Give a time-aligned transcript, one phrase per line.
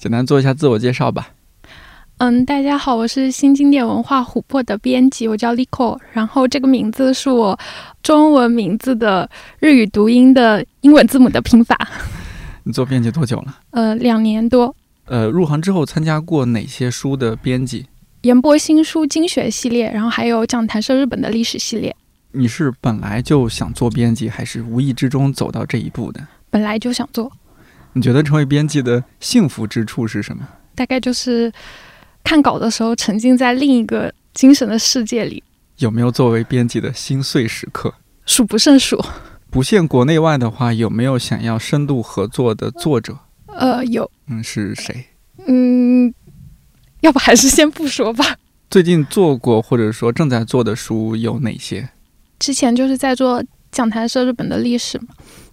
[0.00, 1.28] 简单做一下自我介绍吧。
[2.16, 5.98] 嗯，大家好，我是新经典文化琥珀的编辑，我叫 Lico。
[6.14, 7.58] 然后这个名字是我
[8.02, 9.28] 中文名字的
[9.58, 11.76] 日语读音的英文字母的拼法。
[12.64, 13.58] 你做编辑多久了？
[13.72, 14.74] 呃，两年多。
[15.04, 17.84] 呃，入行之后参加过哪些书的编辑？
[18.22, 21.94] 研播新书精选系列，然后还有讲谈社日本的历史系列。
[22.32, 26.26] 你是本来就想做编辑，还是无意之中走到这一步的？
[26.48, 27.30] 本来就想做。
[27.92, 30.46] 你觉得成为编辑的幸福之处是什么？
[30.74, 31.52] 大概就是
[32.24, 35.42] 看稿的时候沉浸在另一个精神的世界里。
[35.78, 37.92] 有没有作为编辑的心碎时刻？
[38.26, 39.02] 数不胜数。
[39.50, 43.18] 不限国内外的话，有没有想要深度合作的作者？
[43.46, 44.08] 呃，有。
[44.28, 45.06] 嗯，是谁？
[45.46, 46.14] 嗯。
[47.00, 48.36] 要不还是先不说吧。
[48.70, 51.88] 最近做过或者说正在做的书有哪些？
[52.38, 55.08] 之前就是在做讲谈社日本的历史嘛，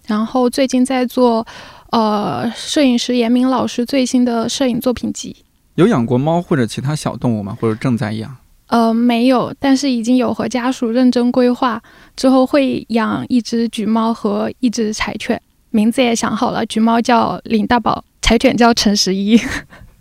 [0.06, 1.44] 然后最近在做
[1.90, 5.36] 呃摄影师严明老师最新的摄影作品集。
[5.74, 7.56] 有养过猫或者其他小动物吗？
[7.60, 8.36] 或者正在养？
[8.66, 11.82] 呃，没有，但是已经有和家属认真规划，
[12.14, 19.40] 之后会养一只橘猫和一只柴犬，名字也想好了，橘猫叫林大宝，柴犬叫陈十一。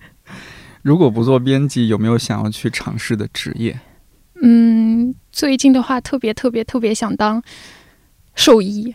[0.83, 3.79] 如果不做编辑，有没有想要去尝试的职业？
[4.41, 7.41] 嗯，最近的话，特别特别特别想当
[8.35, 8.93] 兽医。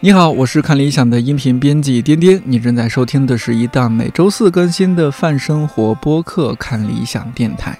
[0.00, 7.72] 你好，我是看理想的音频编辑颠颠，你正在收听的是一档每周四更新的泛生活播客《看理想电台》。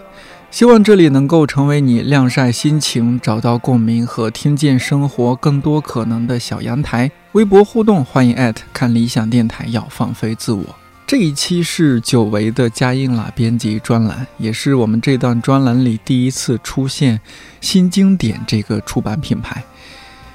[0.50, 7.10] 希望这里能够成为你晾晒心情、找到共鸣和听见生活更多可能的小阳台。
[7.32, 10.81] 微博互动，欢迎看理想电台，要放飞自我。
[11.06, 17.20] 这一期是久违的佳音啦编辑专栏，也是我们这段专栏里第一次出现
[17.60, 19.62] 新经典这个出版品牌。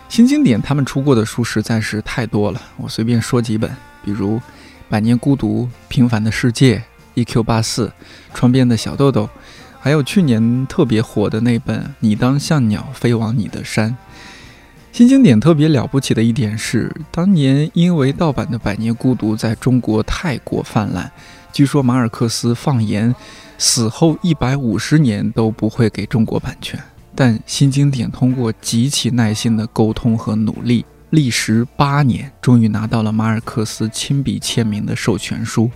[0.08, 3.70] 新经典他们出过的书实在是太多了，我随便说几本，
[4.04, 4.38] 比如
[4.88, 6.84] 《百年孤独》《平凡的世界》
[7.26, 7.88] 《EQ 八四》
[8.36, 9.24] 《窗边的小豆豆》。
[9.80, 13.92] 还有去年特别火的那本《你当像鸟飞往你的山》，
[14.92, 21.12] 新经典特别了不起的一点是，当年因为盗版的《百年孤独》在中国太过泛滥，
[21.54, 23.14] 据说马尔克斯放言，
[23.60, 26.80] 死后一百五十年都不会给中国版权。
[27.14, 35.70] 但新经典通过极其耐心的沟通和努力，历时八年，终于拿到了马尔克斯亲笔签名的授权书。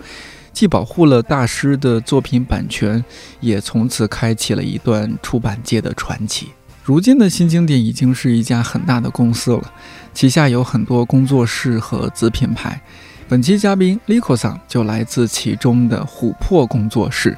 [0.51, 3.03] 既保护了大师的作品版权，
[3.39, 6.49] 也从此开启了一段出版界的传奇。
[6.91, 9.71] 如今的新经典已经是一家很大的公司了，
[10.13, 12.81] 旗下有很多工作室和子品牌。
[13.29, 17.37] 本期嘉宾 Lico 桑就来自其中的琥珀工作室。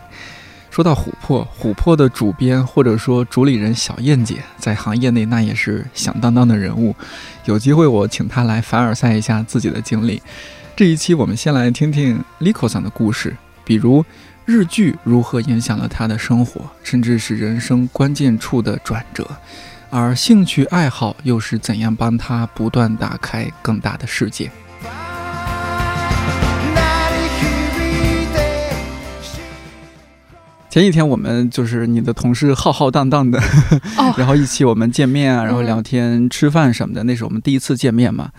[0.72, 6.96] 说到琥珀，琥珀的主编或者说主理人小燕姐，在行业内那也是响当当的人物。
[7.46, 10.20] 有机会我请她来凡尔赛一下自己的经历。
[10.76, 14.04] 这一期我们先来听听 Lico 桑的故事，比如
[14.46, 19.26] 日剧如何影响了他的生活，甚至是人生关键处的转折，
[19.90, 24.52] 而兴趣爱好又是怎样帮他不断打开更大的世界。
[30.70, 33.40] 前几天我们就是你的同事浩浩荡荡的，
[34.18, 38.32] 然后一起我们见面啊，然后聊天、吃饭什么的，那是我们第一次见面嘛。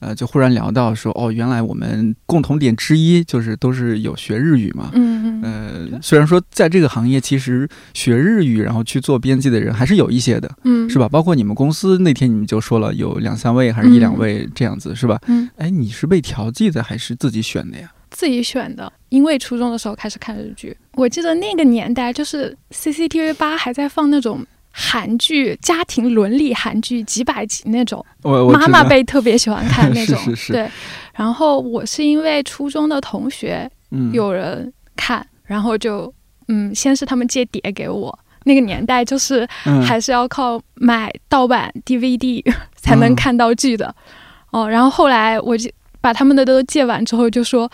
[0.00, 4.90] 呃，就忽然聊到说，哦，原来我们共同点之一就是都是有学日语嘛。
[4.94, 5.88] 嗯嗯。
[5.90, 11.08] 呃，虽然说在这个行业，其实学日语然后去做编辑的人还是有一些的，嗯，是吧？
[11.08, 15.20] 包括你们公司那天你们就说了有两三位还是一两位这样子，是吧？
[15.26, 15.48] 嗯。
[15.56, 17.90] 哎，你是被调剂的还是自己选的呀？
[18.10, 24.46] 自己选的，因为初中的时候开始看日剧，我记得那个年代就是 CCTV 八还在放那种。
[24.80, 30.16] 韩剧家庭伦理韩剧几百集那种，妈妈辈特别喜欢看那种。
[30.22, 30.52] 是是是。
[30.52, 30.70] 对，
[31.12, 33.68] 然后我是因为初中的同学
[34.12, 36.14] 有人看，然后就
[36.46, 39.44] 嗯，先是他们借碟给我，那个年代就是
[39.84, 42.40] 还是要靠买盗版 DVD
[42.76, 43.92] 才能看到剧的。
[44.52, 45.68] 哦，然后后来我就
[46.00, 47.68] 把他们的都借完之后，就说，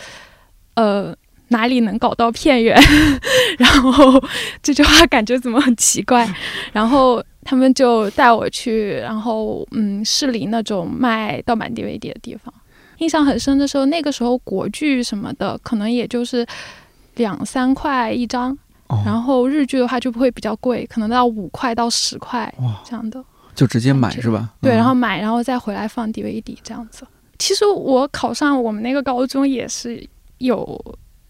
[0.77, 1.15] 呃。
[1.49, 2.77] 哪里能搞到片源？
[3.59, 4.23] 然后
[4.63, 6.29] 这句话感觉怎么很奇怪？
[6.73, 12.53] 然后他们就带我去，然后嗯，市里那种卖盗版 DVD 的地方。
[12.99, 16.47] 印象很深的时候，那个时候国剧什么的可能也就是
[17.17, 18.57] 两三块一张，
[19.05, 22.53] 然后日剧的话就不会比较贵，可能到五块到十块
[22.85, 23.23] 这样的，
[23.55, 24.49] 就直接买是吧？
[24.63, 27.07] 对，然后买，然后再回来放 DVD 这样子。
[27.39, 30.03] 其实我考上我们那个高中也是
[30.39, 30.81] 有。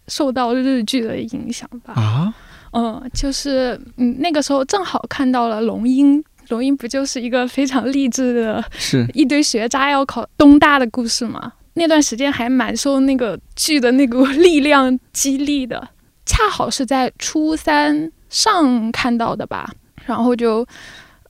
[0.07, 1.93] 受到日剧的影响吧。
[1.93, 2.33] 啊，
[2.71, 11.53] 嗯，就是嗯，那个时候正好看到了龙樱，龙樱不就是一个非常励志的，是一堆学渣要考东大的故事吗？
[11.73, 15.89] 那段时间还蛮受那个剧的那股力量激励的，
[16.25, 19.69] 恰好是在初三上看到的吧，
[20.05, 20.65] 然后就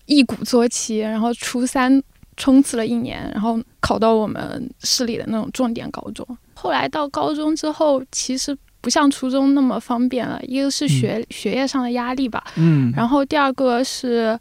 [0.05, 1.99] 一鼓作气，然后初三
[2.37, 6.25] 冲刺了一年，然后考到我们市里的那种重点高中。
[6.53, 14.37] 后来到高中之后，其实不像初中那么方便了，一个是学学业上的压力吧，嗯，然后第二个是。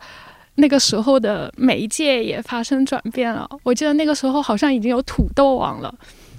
[0.57, 3.45] 那个时候的媒介也发生转变了。
[3.65, 5.93] 我记得那个时候好像已经有土豆网了。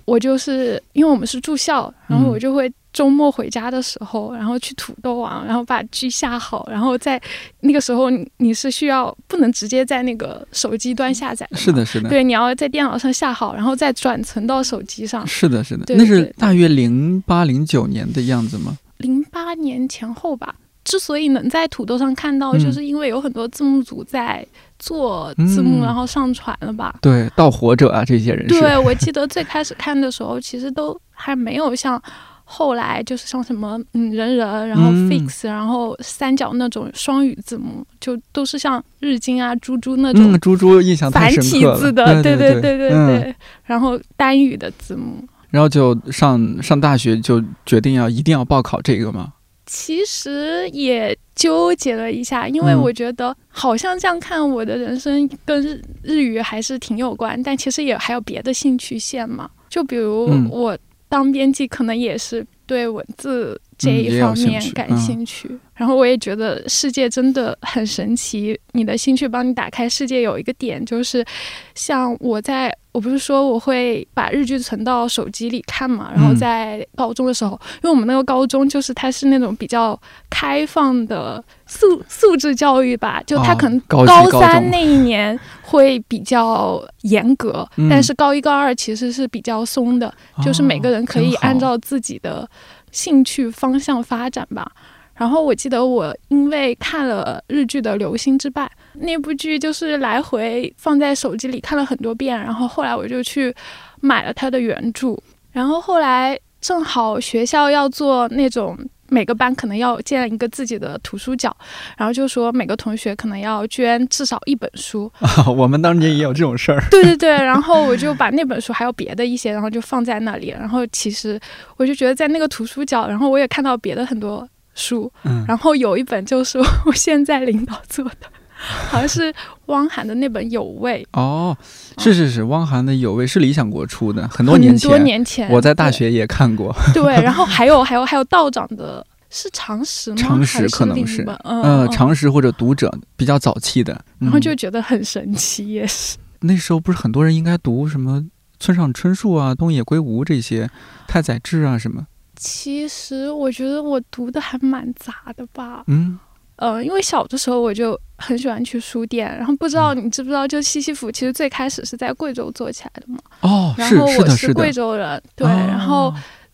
[0.06, 7.22] 我就是因为我们是住校，然后我就会周末回家的时候，然后去土豆网，然后把剧下好，然后在
[7.60, 15.28] 那个时候你你是需要不能直接在那个手机端下载，是的，是的，对，你要在电脑上下好，然后再转存到手机上。
[15.28, 18.78] 是的，是的，那是大约零八零九年的样子吗？
[19.00, 20.56] 零八年前后吧。
[20.86, 24.46] 之所以能在土豆上看到，就是因为有很多字幕组在
[24.78, 26.96] 做字幕，然后上传了吧？
[27.02, 28.48] 对，盗火者啊，这些人。
[28.48, 32.00] 对，我记得最开始看的时候，其实都还没有像
[32.48, 40.40] 后来，就是像什么嗯人人，然后 fix，然后三角那种双语字母，就都是像日经啊、猪猪那种。
[40.40, 43.36] 猪猪印象繁体字的，对对对对对。
[43.64, 45.28] 然后单语的字母。
[45.50, 49.34] 然后就上上大学就决定要一定要报考这个吗？
[49.66, 55.64] 其实也纠结了一下，因为我觉得好像这样看，我的人生跟
[56.04, 59.50] 日语还是挺有关，但其实也还有别的兴趣线嘛。
[59.68, 60.78] 就比如我
[61.08, 65.50] 当编辑，可能也是对文字这一方面感兴趣。
[65.74, 70.22] 然后我也觉得世界真的很神奇，你的兴趣帮你打开世界。
[70.22, 71.26] 有一个点就是，
[71.74, 72.76] 像我在。
[72.96, 80.00] 我不是说我会把日剧存到手机里看嘛，然后在高中的时候，因为我们那个高中就是它是那种比较
[80.30, 84.06] 开放的素素质教育吧，就它可能高
[84.40, 92.50] 三那一年会比较严格，但是高一高二其实是比较松的，就是每个人可以按照自己的
[92.96, 94.72] 兴趣方向发展吧。
[95.14, 98.66] 然后我记得我因为看了日剧的《流星之败》
[99.00, 102.40] 那部剧，就是来回放在手机里看了很多遍。
[102.40, 103.54] 然后后来我就去
[104.00, 105.18] 买了它的原著。
[105.52, 108.78] 然后后来正好学校要做那种
[109.10, 111.56] 每个班可能要建一个自己的图书角，
[111.98, 115.12] 然后就说每个同学可能要捐至少一本书。
[115.56, 116.82] 我们当年也有这种事儿。
[116.92, 120.50] 对对对，然后我就把那本书还有别的一些，然后就放在那里。
[120.50, 121.40] 然后其实
[121.78, 124.48] 我就觉得在那个图书角，然后我也看到别的很多。
[124.78, 125.10] 书，
[125.48, 128.28] 然后有一本就是我现在领导做的，
[128.90, 129.34] 好像是
[129.68, 131.56] 汪涵的那本《有味》哦，
[131.98, 136.76] 是是是，汪涵的《有味》是理想国出的，很多年前，多年前我在大学也看过。
[136.94, 140.18] 对，然后还有还有还有道长的，是常识吗？
[140.18, 146.18] 常识可能是，嗯，常识或者读者比较早期的，然后就觉得很神奇，也是。
[146.42, 148.24] 那时候不是很多人应该读什么
[148.60, 150.70] 村上春树啊、东野圭吾这些，
[151.08, 152.06] 太宰治啊什么。
[152.38, 156.20] 其实我觉得我读的还蛮杂的吧，嗯，
[156.58, 166.14] 呃，因为小的时候我就很喜欢去书店，然后不知道你知不知道，就西西弗其实最开始是在贵州做起来的嘛，哦，然后我是贵州人，对，然后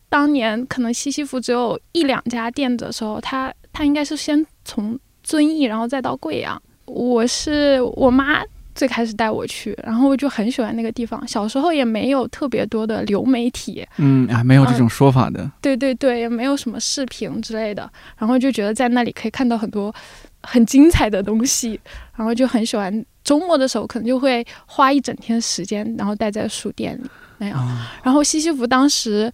[0.09, 8.41] 当年可能西西弗只有一两家店的时候，他他应该是先从遵义，然后再到贵阳，我是我妈。
[8.73, 11.25] 最开始带我去，然后我就很喜欢那个地方。
[11.27, 15.49] 小时候也没有特别多的流媒体，嗯啊，没有这种说法的。
[15.61, 17.89] 对对对，也没有什么视频之类的。
[18.17, 19.93] 然后就觉得在那里可以看到很多
[20.41, 21.79] 很精彩的东西，
[22.15, 23.05] 然后就很喜欢。
[23.23, 27.77] 周末的时候可能就会花一整天时间，然后待在书店里那样。
[28.01, 29.31] 然后西西弗当时，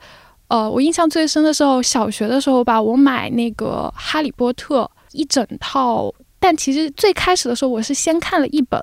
[0.50, 4.82] 呃，我印象最深的时候，小学的时候吧，我买那个《哈利波特》
[5.14, 8.78] 一整套，但其实最开始的时候我是先看了一本。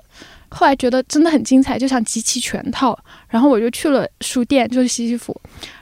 [0.57, 2.97] 后来觉得真的很精彩，就想集齐全套，
[3.27, 5.35] 然后我就去了书店，就是西西弗。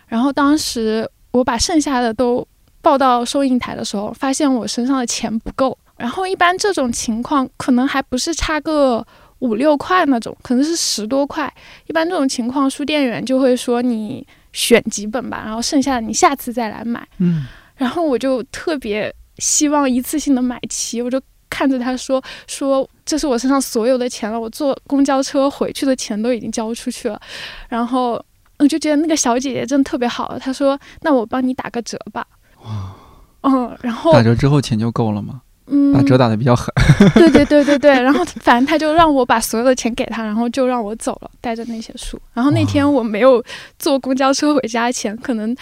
[0.08, 2.46] 然后当时我把剩下的都
[2.82, 5.78] 抱到收银台的时候，发现我身上的钱不够。
[5.96, 9.06] 然后一般这种情况可能还不是差个
[9.40, 11.54] 五六块那种，可能是十多块。
[11.86, 17.08] 一般这种情况，书店员就会说你选几本吧，然后剩下的你下次再来买。
[17.20, 21.22] 嗯，然后我就特别希望一次性的买齐，我就。
[21.54, 27.22] 看着他说说这是我身上所有的钱了，我坐公交车回去的钱都已经交出去了，
[27.70, 28.14] 然后
[28.58, 30.40] 我就觉得那个小姐姐真的特别好。
[30.40, 32.26] 她说：“那我帮你打个折吧。”
[32.66, 32.96] 哇，
[33.42, 35.42] 嗯，然后打折之后钱就够了吗？
[35.68, 36.74] 嗯，打折打的比较狠。
[37.14, 42.20] 对对对对对，然后反正他就让我把所有的钱给他，然后就让我走了，带着那些书。
[42.34, 43.44] 然后那天我没有
[43.78, 45.56] 坐公交车回家前，可能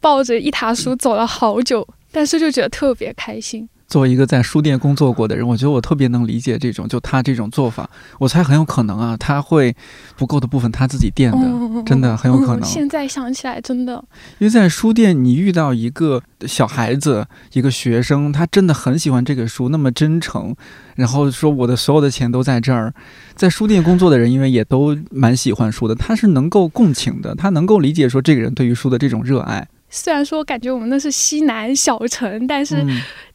[0.00, 3.68] 抱着一沓书走了好久，但是就觉得特别开心。
[3.92, 9.76] 作为一个在书店工作过的人，我觉得我特别能理解这种，就他这种做法，我猜很有可能啊，他会
[10.16, 12.64] 不够的部分他自己垫的，真的很有可能。
[12.64, 14.02] 现在想起来，真的，
[14.38, 20.56] 因为在书店，你遇到一个小孩子，一个学生，他真的很喜欢这个书，那么真诚，
[20.96, 22.94] 然后说我的所有的钱都在这儿。
[23.34, 29.68] 在书店工作的人，因为也都蛮喜欢书的，他是能够共情的，他能够理解说这个人对于书的这种热爱。
[29.94, 32.82] 虽然说感觉我们那是西南小城，但是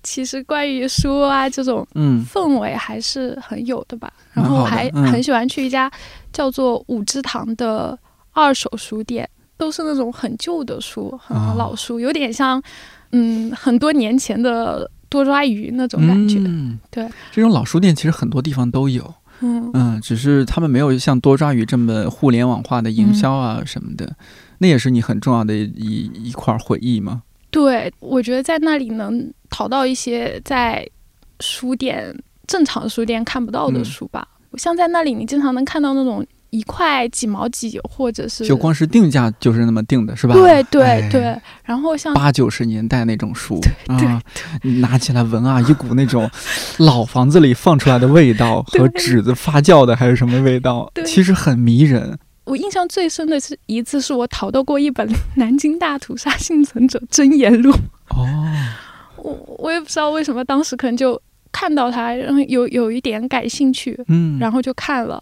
[0.01, 4.11] 其实关于书啊这种氛围还是很有的吧。
[4.33, 5.89] 然后还很喜欢去一家
[6.33, 7.97] 叫做五之堂的
[8.31, 12.61] 二手书店，都是那种很旧的书，很老书，有点像
[13.11, 16.39] 嗯很多年前的多抓鱼那种感觉。
[16.89, 24.15] 对，这种老书店其实很多地方都有，嗯嗯，只是他们没有像多抓鱼这么互联网化的营销啊什么的。
[24.59, 27.23] 那也是你很重要的一一块回忆吗？
[27.49, 30.87] 对，我觉得在那里能淘到一些在
[31.39, 34.27] 书店正常书店看不到的书吧。
[34.57, 40.33] 像在那里，你经常能看到那种一块几毛几，或者是就光是定价就是那么定的，是吧？
[40.33, 41.41] 对对对。
[41.63, 44.21] 然后像八九十年代那种书 啊，
[44.81, 46.29] 拿起来闻啊，一股那种
[46.77, 52.17] 老房子里放出来的味道 和纸子发酵的还是什么味道，其实很迷人。
[52.47, 57.71] 我印象最深的是一次，是我淘到过一本 《南京大屠杀幸存者真言录》。
[58.09, 58.25] 哦，
[59.17, 65.21] 我我也不知道为什么，当时可能就看到它，然后有有一点感兴趣，嗯，然后就看了。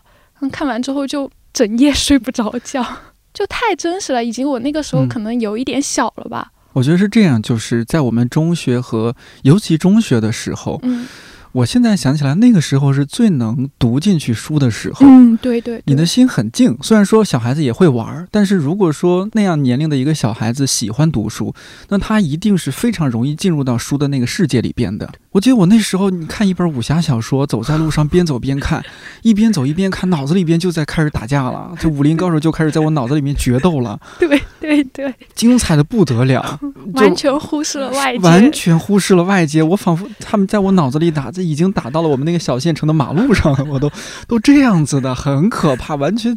[0.51, 2.85] 看完之后就整夜睡不着觉，
[3.33, 4.23] 就太真实了。
[4.23, 6.51] 已经我那个时候可能有一点小了吧。
[6.73, 11.07] 我觉得是这样，就是在我们中学和尤其中学的时候，嗯。
[11.55, 15.05] 我现在想起来，那个时候是最能读进去书的时候。
[15.07, 16.77] 嗯，对对，你的心很静。
[16.81, 21.55] 虽然说小孩子也会玩，但是如果说那样年龄的一个小孩子喜欢读书，
[21.87, 25.09] 那他一定是非常容易进入到书的那个世界里边的。
[25.31, 28.83] 我记得我那时候，你看一本武侠小说，走在路上边走 边看，
[29.21, 33.97] 一边走一边看，脑子里边就在开始打架了，就武林高手就开始在我脑子里面决斗了。
[34.19, 34.27] 对
[34.59, 36.59] 对对，精彩的不得了，
[36.95, 39.63] 完全忽视了外界，完全忽视了外界。
[39.63, 41.44] 我仿佛他们在我脑子里打这。
[41.45, 43.91] 已经打到了我们那个小县城的马路上了，我都
[44.27, 46.35] 都这样子的，很可怕，完全，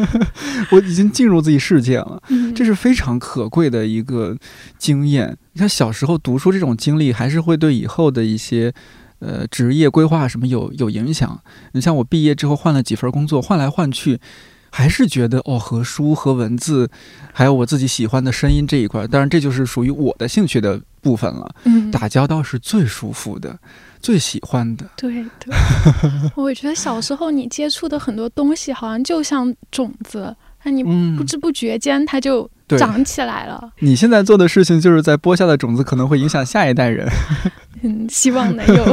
[0.70, 2.22] 我已经进入自己世界了，
[2.54, 4.36] 这是非常可贵的一个
[4.78, 5.36] 经验。
[5.52, 8.72] 你看小时候读书这种经历，还是会对以后的一些
[9.20, 11.40] 呃职业规划什么有有影响。
[11.72, 14.20] 你像我毕业之后换了几份工作，换来换去。
[14.68, 16.90] 还是觉得哦，和书和文字，
[17.32, 21.54] 还有我自己喜欢的声音这一块，当然这就是属于我的兴趣的部分了。
[21.64, 23.58] 嗯，打交道是最舒服的，
[24.06, 24.88] 最喜欢的。
[24.96, 25.52] 对对，
[26.36, 30.84] 我觉得小时候你接触的很多东西，好像就像种子，那你
[31.16, 32.48] 不知不觉间它就。
[32.76, 33.70] 长起来了。
[33.78, 37.08] 你现在做的事情，就是在播下的种子可能会影响下一代人。
[37.82, 38.84] 嗯，希望能有。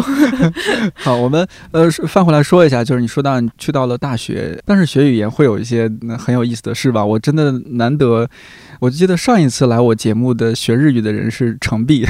[0.94, 5.90] 好，我们呃翻回来说一下，就是你说到你去到了大学，但是学语言会有一些
[6.20, 7.04] 很有意思的事吧？
[7.04, 8.30] 我真的难得，
[8.80, 12.06] 我记得上一次来我节目的学日语的人是程璧。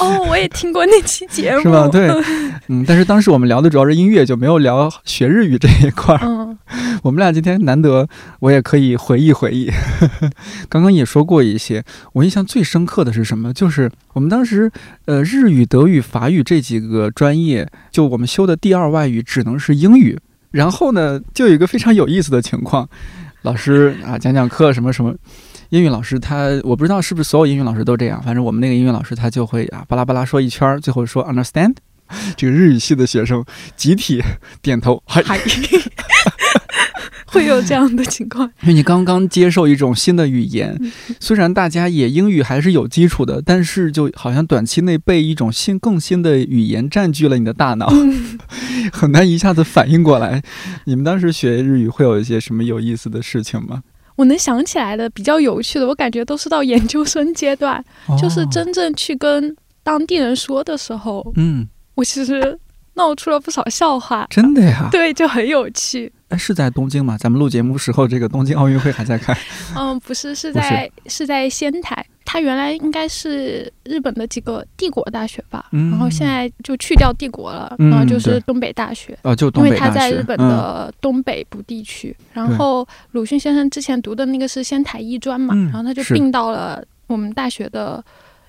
[0.00, 1.86] 哦， 我也听过那期节目，是吧？
[1.88, 2.08] 对，
[2.68, 6.20] 嗯，但是当时我们聊的主要是音乐，就没有聊学日语这一块儿。
[6.22, 6.58] 嗯，
[7.04, 8.08] 我们俩今天难得，
[8.40, 9.70] 我也可以回忆回忆。
[10.68, 13.52] 刚刚也说过一些，我印象最深刻的是什么？
[13.52, 14.70] 就是我们当时，
[15.04, 20.18] 呃，日语、德语、法语这几个专业，就我们修的第二外语只能是英语。
[20.52, 22.88] 然后呢，就有一个非常有意思的情况，
[23.42, 25.14] 老师啊讲讲课什么什么。
[25.70, 31.74] 英语老师他我不知道是不是所有英语老师都这样，反正我们那个英语老师他就会啊巴拉巴拉说一圈，最后说 understand，
[32.36, 33.44] 这个日语系的学生
[33.76, 34.20] 集体
[34.60, 35.22] 点头，嗨，
[37.26, 40.76] 会有这样的情况， 因为你刚刚接受一种新的语言，
[41.20, 47.88] 虽然大家也英语还是有基础的，但是就好像短期内被一种新更新的语言占据了你的大脑，
[48.92, 50.42] 很难一下子反应过来。
[50.86, 53.84] 你们当时学日语会有一些什么有意思的事情吗？
[54.20, 57.82] 我能想起来的比较有趣的，我感觉都是到研究生阶段，
[58.20, 62.58] 就是真正去跟当地人说的时候，嗯，我其实
[62.96, 64.26] 闹出了不少笑话。
[64.28, 64.88] 真的呀？
[64.92, 66.12] 对，就很有趣。
[66.28, 67.16] 哎，是在东京吗？
[67.16, 69.34] 咱们录节目时候，这个东京奥运会还在开。
[69.74, 72.04] 嗯，不是，是在是在仙台。
[72.32, 79.18] 它原来应该是日本的几个帝国大学吧，然后现在就去掉帝国了，然后就是东北大学。
[79.22, 79.80] 哦，就东北大学。
[79.80, 82.16] 因为他在日本的东北部地区。
[82.32, 88.00] 然后鲁迅先生之前读的那个是仙台医专嘛，然后他就并到了我们大学的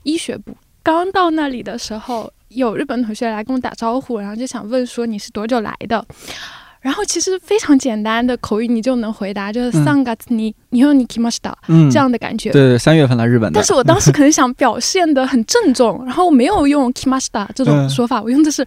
[0.03, 0.55] 医学部。
[0.83, 6.05] 刚到那里的时候，有日本同学来跟我打招呼，然后就想问说你是多久来的？
[6.80, 11.52] 然后其实非常简单的口语你就能回答，就是三月に日本に来ました，
[11.90, 12.52] 这样的感觉。
[12.52, 13.58] 对对，三月份来日本的。
[13.58, 18.64] 但是我当时可能想表现的很郑重，然后我没有用来ました这种说法，我用的是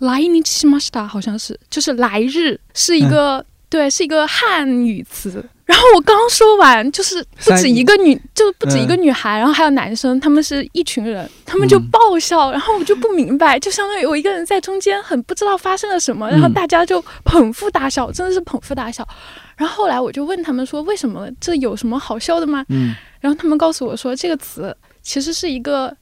[0.00, 5.42] 来日しました，好像是，就是来日是一个对，是一个汉语词。
[5.71, 19.07] 然后我刚说完，就是不止一个女，就不止一个女孩，然后还有男生，他们是一群人，他们就爆笑，然后我就不明白，就相当于我一个人在中间，很不知道发生了什么，然后大家就捧腹大笑，真的是捧腹大笑。
[19.55, 22.65] 然后后来我就问他们说，为什么这有什么好笑的吗？
[22.67, 25.95] 嗯，然后他们告诉我说，这个词其实是一个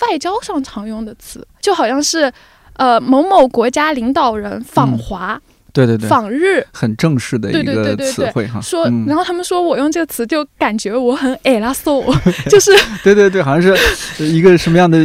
[0.00, 2.32] 外交上常用的词，就好像是
[2.74, 5.40] 呃某某国家领导人访华。
[5.72, 8.60] 对对对，访日很正式的一个词汇哈。
[8.60, 12.14] 说，然后他们说我用这个词就感觉我很哎拉索，
[12.50, 12.70] 就是
[13.02, 14.98] 对对对，好像是一个什么样的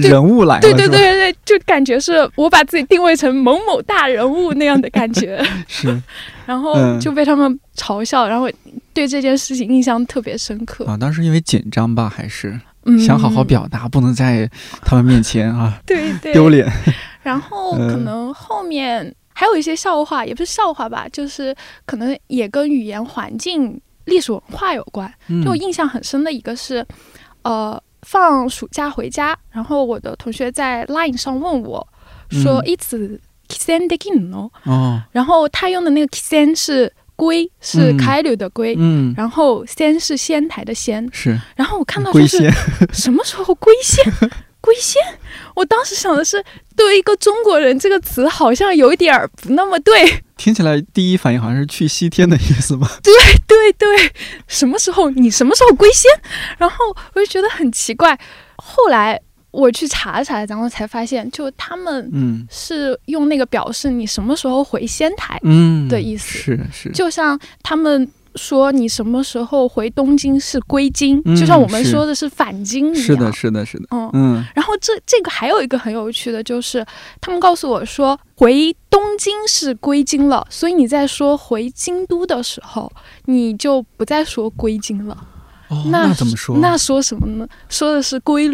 [0.00, 5.44] 人物来了，对对对对对，就感觉是我把自己定位成某某大人物那样的感觉。
[5.68, 6.00] 是，
[6.46, 8.48] 然后就被他们嘲笑，然后
[8.92, 10.96] 对这件事情印象特别深刻啊。
[10.96, 12.58] 当时因为紧张吧，还是
[12.98, 14.48] 想好好表达，不能在
[14.82, 16.66] 他们面前啊， 对对丢脸。
[17.22, 19.14] 然后可能后面。
[19.34, 25.12] 还有一些笑话，也不是笑话吧，就是可能也跟语言环境、历史文化有关。
[25.44, 26.86] 就我印象很深的一个是，
[27.42, 31.86] 呃，放暑假回家，然后我的同学在 Line 上问我，
[32.30, 34.48] 说一次 kissen de kin 哦，
[35.10, 42.50] 然后他用的那个 kissen 是龟，是开柳的龟，嗯，然后仙是仙台的仙，是，然后我看到就是
[42.92, 44.04] 什么时候龟仙？
[44.64, 45.02] 龟仙，
[45.54, 46.42] 我当时想的是，
[46.74, 50.22] 对一个中国人，这个词好像有一点儿不那么对。
[50.36, 52.90] 听起来第一反应好像是去西天的意思吧？
[53.04, 53.12] 对
[53.46, 54.12] 对对，
[54.48, 56.10] 什么时候你什么时候归仙？
[56.58, 56.76] 然后
[57.12, 58.18] 我就觉得很奇怪。
[58.56, 68.10] 后来我去查了查，然后才发现，就他们嗯是用那个表示你什么时候回仙台嗯的意思，是是，就像他们。
[68.36, 73.02] 说你什么时候回东京是归京，就像我们说的是返京一样。
[73.02, 73.86] 是的，是的，是的。
[73.90, 74.44] 嗯嗯。
[74.54, 76.84] 然后这这个还有一个很有趣的，就是
[77.20, 82.90] 他们告诉我说回东京是归京了，所以你在说回京都的时候，
[83.26, 85.16] 你就不再说归京了。
[85.68, 86.58] 哦，那怎么说？
[86.58, 87.46] 那说什么呢？
[87.68, 88.48] 说的是归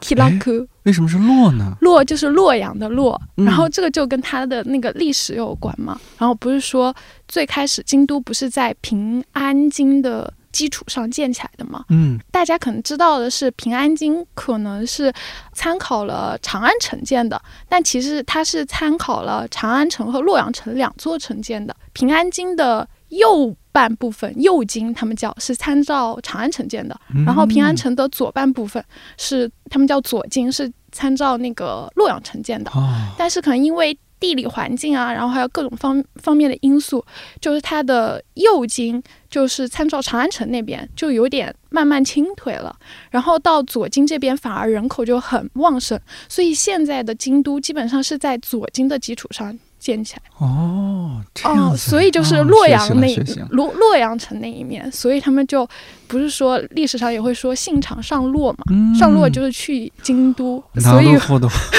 [0.00, 0.66] 洛。
[0.84, 1.76] 为什么是洛呢？
[1.80, 6.00] 洛就是洛阳的洛，然后这个就跟它的那个历史有关嘛。
[6.18, 6.94] 然后不是说
[7.26, 11.84] 最开始京都不是在平安京的基础上建起来的吗？
[11.88, 15.12] 嗯，大家可能知道的是平安京可能是
[15.52, 21.74] 参考了长安城建的，但其实它是参考了长安城和洛阳城两座城建的。
[21.92, 23.56] 平安京的右。
[23.76, 28.82] 半部分右京，他们叫是参照长安城建的，然后平安城的左半部分
[29.18, 32.72] 是他们叫左京，是参照那个洛阳城建的。
[33.18, 37.04] 但是可能因为地理环境啊，然后还有各种方方面的因素，
[37.38, 42.74] 就是它的右京就是参照长安城那边，就有点慢慢倾颓了。
[43.10, 49.58] 然后到左京这边反而人口就很旺盛，所以现在的京都基本上是在左京的基础上。
[49.86, 50.22] 建起来。
[50.44, 53.06] 哦，哦，所以就是洛阳那
[53.50, 55.64] 洛洛阳城那一面，所以他们就
[56.08, 58.64] 不是说历史上也会说信长上洛嘛，
[58.98, 61.16] 上洛就是去京都，所以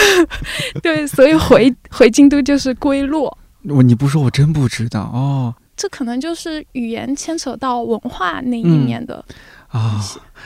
[0.81, 3.37] 对，所以回回京都就是归洛。
[3.67, 9.23] 我你不说我真不知道哦，这可能就是语言牵扯到文化那一面的。
[9.69, 10.01] 啊！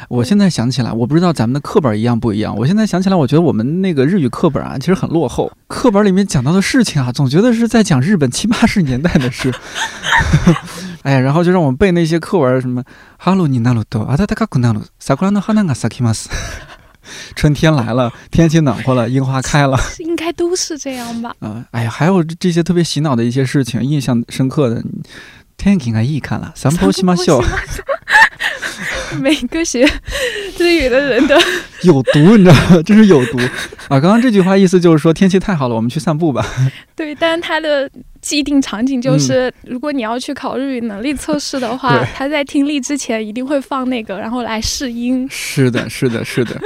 [0.10, 2.58] 我现在想起来，我不知道咱们的课本一样不一样。
[2.58, 5.52] 我现在想起来，我觉得我们那个日语课本啊，其实很落后。
[5.68, 9.54] 课本里面讲到的事情啊，总觉得是在讲日本七八十年代的事。
[11.04, 12.84] 哎呀，然后就让我们背那些课文，什么
[13.18, 16.28] “哈鲁尼那鲁多阿达达卡库那鲁萨库拉诺哈那嘎萨基马斯”，
[17.36, 21.36] 春天来了，天气暖和了，樱花开了， 应该都是这样吧？
[21.40, 24.84] 啊，哎呀，还有这些特别洗脑的一些事情，印象深刻的，
[25.58, 27.44] 天气还一看了，三坡西马秀。
[29.20, 29.86] 每个学
[30.58, 31.38] 日语的人的
[31.84, 32.82] 有毒，你知道吗？
[32.82, 33.38] 真是有毒
[33.90, 34.00] 啊！
[34.00, 36.46] 刚刚这句话意思就是说天气太好了，我们去散步吧。
[36.96, 37.90] 对，但是他的
[38.22, 45.28] 既定场景就是，如果你要去考日语能力测试的话，他在听力之前一定会放那个，然后来试音。
[45.30, 46.60] 是的，是的，是的。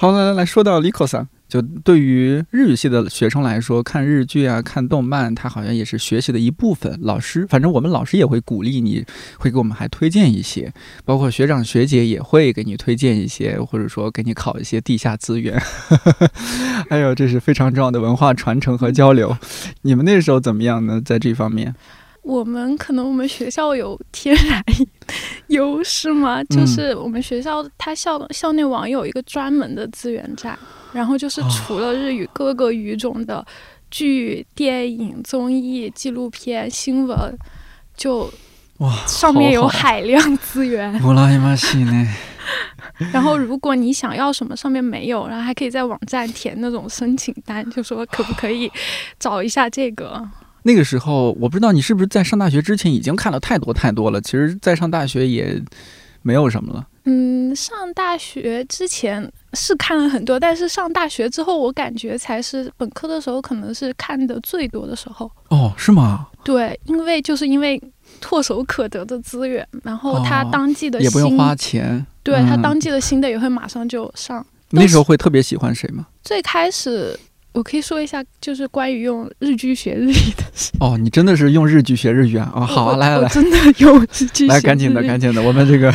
[0.00, 1.28] 好，来来来说到 Liko 桑。
[1.46, 6.98] 就对于日语系的学生来说，看日剧啊，看动漫，它好像也是学习的一部分。
[7.02, 9.04] 老师，反正我们老师也会鼓励你，
[9.36, 10.72] 会给我们还推荐一些，
[11.04, 15.60] 包括学长学姐也会给你推荐一些，或者说给你考一些地下资源。
[16.88, 19.36] 还有，这是非常重要的文化传承和交流。
[19.82, 20.98] 你们那时候怎么样呢？
[21.04, 21.74] 在这方面？
[22.22, 24.62] 我们可能我们学校有天然
[25.48, 26.42] 优势吗？
[26.44, 30.58] 就是我们学校它校校内网有一个专门的资源站，
[30.92, 33.44] 然后就是除了日语各个语种的
[33.90, 37.16] 剧、电影、综艺、纪录片、新闻，
[37.96, 38.30] 就
[38.78, 40.92] 哇，上面有海量资源。
[43.12, 48.70] 然后如果你想要什么上面没有，然后还可以在网站填那种申请单，就说可不可以
[49.18, 50.22] 找一下这个。
[50.62, 54.20] 那个时候我不知道你是不是在上大学之前已经看了太多太多了。
[54.20, 55.62] 其实，在上大学也
[56.22, 56.86] 没有什么了。
[57.04, 65.30] 嗯，上大学之前是看了很多，但是上大学之后，我感觉才是本科的时候可能是看的最多的时候。
[65.48, 66.28] 哦，是吗？
[66.44, 67.82] 对，因为就是因为
[68.20, 72.06] 唾手可得的资源，然后他当季的也不用花钱。
[72.22, 74.44] 对他当季的新的也会马上就上。
[74.68, 76.06] 那时候会特别喜欢谁吗？
[76.22, 77.18] 最开始
[77.52, 80.70] 我可以说一下，就是关于用日剧学日语的事。
[80.78, 82.52] 哦，你真的是用日剧学日语啊？
[82.54, 84.46] 哦，好啊，来来来，真的用日剧。
[84.46, 85.90] 来，赶紧的，赶紧的， 我们这个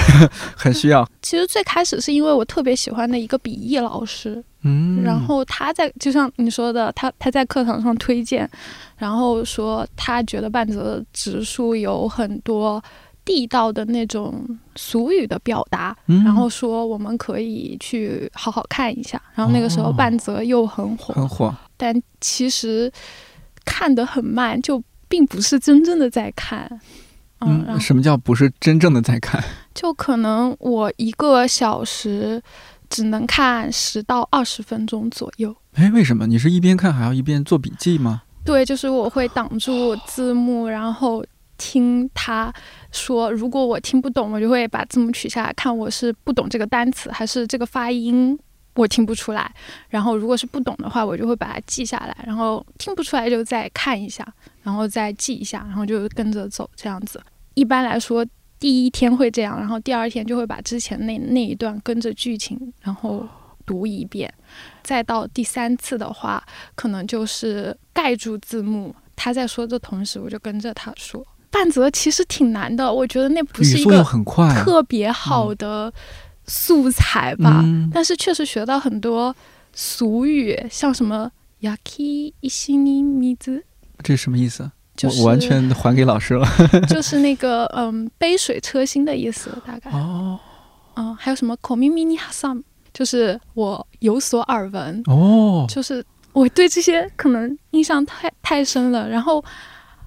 [0.55, 1.07] 很需要。
[1.21, 8.49] 其实最开始是因为我特别喜欢的一个笔译老师，嗯，然后他在就像你说的，他他在课堂上推荐，
[8.97, 12.83] 然后说他觉得半泽直树有很多。
[13.25, 19.19] 地道的那种俗语的表达，然后说我们可以去好好看一下。
[19.33, 21.53] 然后那个时候半泽又很火，很火。
[21.75, 22.89] 但其实
[23.65, 26.79] 看得很慢，就并不是真正的在看。
[27.41, 29.43] 嗯，什么叫不是真正的在看？
[29.73, 32.41] 就可能我一个小时
[32.89, 35.53] 只能看十到二十分钟左右。
[35.73, 36.27] 哎，为什么？
[36.27, 38.21] 你是一边看还要一边做笔记吗？
[38.45, 41.25] 对，就是我会挡住字幕，然后。
[41.57, 42.53] 听他
[42.91, 48.37] 说，如果我听不懂，我就会把字幕取下来看，我是不懂这个单词，还是这个发音
[48.75, 49.53] 我听不出来。
[49.89, 54.25] 然后如果是不懂的话，我就会把它记下来，然后听不出来就再看一下，
[54.63, 57.21] 然后再记一下，然后就跟着走这样子。
[57.53, 58.25] 一般来说，
[58.59, 63.25] 第一天会这样，然后第二天就会把之前那那一段跟着剧情然后
[63.65, 64.33] 读一遍，
[64.83, 66.43] 再到第三次的话，
[66.75, 71.25] 可能就是盖住字幕，他在说的同时，我就跟着他说。
[71.55, 74.03] 半泽其实挺难的，我觉得那不是一个
[74.53, 75.91] 特别好的
[76.45, 77.63] 素材吧。
[77.93, 79.33] 但是确实学到很多
[79.73, 83.63] 俗语，像什么 “yaki isini mizu”，
[84.03, 84.69] 这什么意思？
[85.17, 86.45] 我完全还给老师了。
[86.91, 89.89] 就是那个嗯，杯水车薪的意思，大概。
[89.91, 90.37] 哦。
[90.95, 92.61] 嗯，还有什么 “komi mini hasam”，
[92.93, 95.01] 就是我有所耳闻。
[95.05, 95.65] 哦。
[95.69, 99.41] 就是我对这些可能印象太太深了，然后。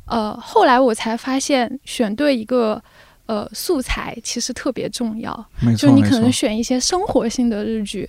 [0.09, 2.83] 呃，后来我才发现，选对一个
[3.27, 5.47] 呃素材其实特别重要。
[5.77, 8.09] 就你可能选一些生活性的日剧，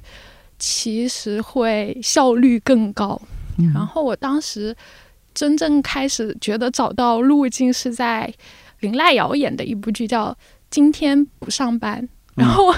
[0.57, 3.21] 其实会效率更高。
[3.73, 4.75] 然后我当时
[5.33, 8.33] 真正开始觉得找到路径是在
[8.79, 10.31] 林濑遥演的一部剧，叫
[10.69, 12.01] 《今天不上班》。
[12.35, 12.73] 然后，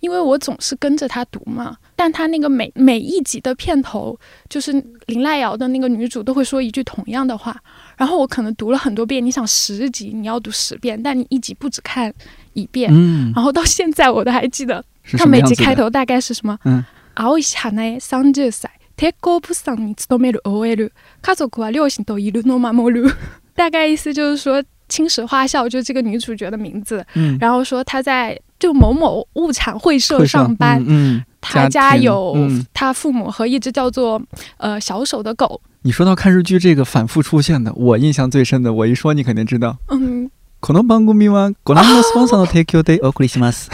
[0.00, 4.17] 因为我总是跟着他读嘛，但他那个每每一集的片头，
[4.49, 4.71] 就是
[5.07, 7.55] 林濑遥的那个女主都会说一句同样的话。
[7.97, 12.13] 然后我可能读了很多遍，你想十集你要读十遍，但你一集不止看
[12.53, 12.89] 一遍。
[12.93, 13.31] 嗯。
[13.35, 14.83] 然后到现在我都还记得，
[15.17, 16.57] 他每集开头大概是什么？
[16.63, 16.83] 嗯。
[17.15, 20.89] 青い花へ三十歳、鉄鋼物産に勤める OL、
[21.21, 23.13] 家族は両親といるの守る。
[23.55, 27.05] 大概意思就是说，青石花校就这个女主角的名字。
[27.15, 27.37] 嗯。
[27.41, 30.81] 然后说她在就某某物产会社上班。
[30.87, 31.21] 嗯。
[31.43, 32.35] 他家有
[32.73, 34.21] 他父母和一只叫做
[34.57, 35.61] 呃小手的狗。
[35.83, 39.77] 你说到看日剧这个反复出现的，我印象最深的，我一说你肯定知道。
[39.87, 40.29] 嗯。
[40.61, 43.69] この番組はご覧のスポンサーの提供でお送りします。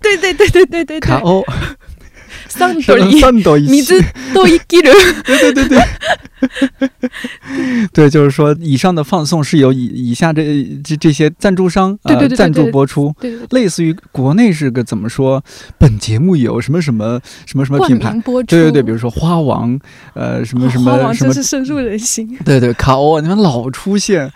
[0.00, 1.00] 对对对对对对。
[1.00, 1.44] 卡欧。
[2.47, 4.01] 三朵一，三朵一，米字
[4.33, 4.91] 都一记了。
[5.25, 5.79] 对对对对。
[7.91, 10.43] 对，就是说，以上的放送是由以以下这
[10.83, 15.43] 这这些赞助商呃赞助播出，对对，类似于国内是个怎么说？
[15.79, 18.47] 本节目有什么什么什么什么品牌播出？
[18.47, 19.79] 对对对，比如说花王，
[20.13, 22.37] 呃，什么什么什么，真是深入人心。
[22.45, 24.31] 对对，卡欧，你们老出现。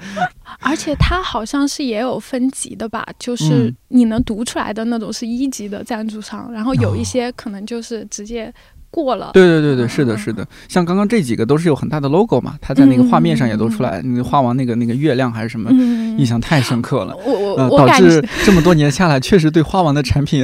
[0.60, 8.54] 而且它好像是也有分级的吧，就是你能读出来的那种是一级的赞助商，然后有一些可能就是直接。
[8.92, 15.70] 过了，对对对对，是的，是的，像刚刚这几个都是有很大的 logo 嘛，它在那个画面上也都出来，那个花王那个那个月亮还是什么，
[16.18, 20.44] 印象太深刻了，我我导致这么多年下来，确实对花王的产品，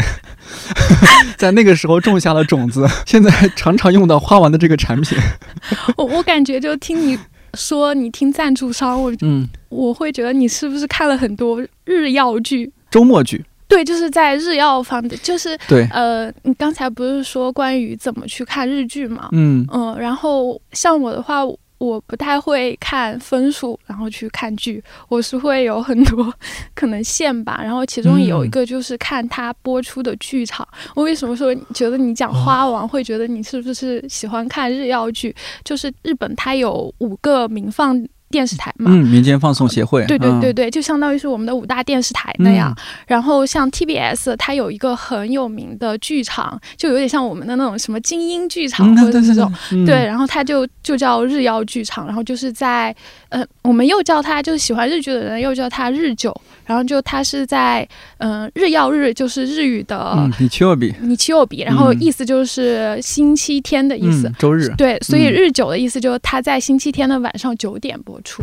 [1.37, 5.17] 在那个时候种下了种子，现在常常用到花王的这个产品。
[5.97, 7.17] 我我感觉就听你
[7.55, 13.43] 说，你听赞助商，我嗯，我会觉得你是不是看了很多日曜剧、周末剧？
[13.67, 19.29] 对，就是在日曜方的，就是对，呃，你刚才不是说关于怎么去看日剧嘛？
[19.31, 21.41] 嗯嗯，然后像我的话，
[21.77, 26.33] 我不太会看分数，然后去看剧，我是会有很多
[26.73, 27.59] 可能线吧。
[27.61, 30.67] 然后其中有一个就是看它播出的剧场。
[30.95, 35.35] 我为什么说觉得你讲花王会觉得你是不是喜欢看日曜剧？
[35.63, 38.05] 就是日本它有五个名放。
[38.35, 42.75] 电视台嘛，嗯，民间放送协会，对对对对，就相当于是我们的五大电视台那样。
[43.07, 49.49] 然后像 TBS，它有一个很有名的剧场，就有点像我们的那种什么精英剧场或者这种，
[49.85, 50.05] 对。
[50.05, 52.93] 然后它就就叫日曜剧场，然后就是在
[53.35, 56.33] 呃，我们又叫它就是喜欢日剧的人又叫它日久。
[56.65, 57.87] 然后就它是在
[58.19, 64.69] 嗯日曜日，就是日语的你七曜比，你七曜比，然后意思就是星期天的意思，周日。
[64.77, 68.41] 对，所以日久的意思就是它在星期天的晚上九点播出。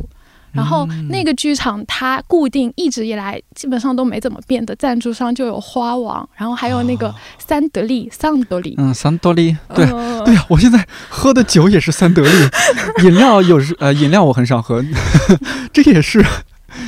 [0.52, 9.86] 然后那个剧场它固定一直以来基本上都没怎么变的赞助商就有花王，然后还有那个三得利，三得利，嗯，三得利，对
[10.24, 12.28] 对呀，我现在喝的酒也是三得利，
[13.04, 14.84] 饮料有时呃饮料我很少喝，
[15.72, 16.24] 这也是。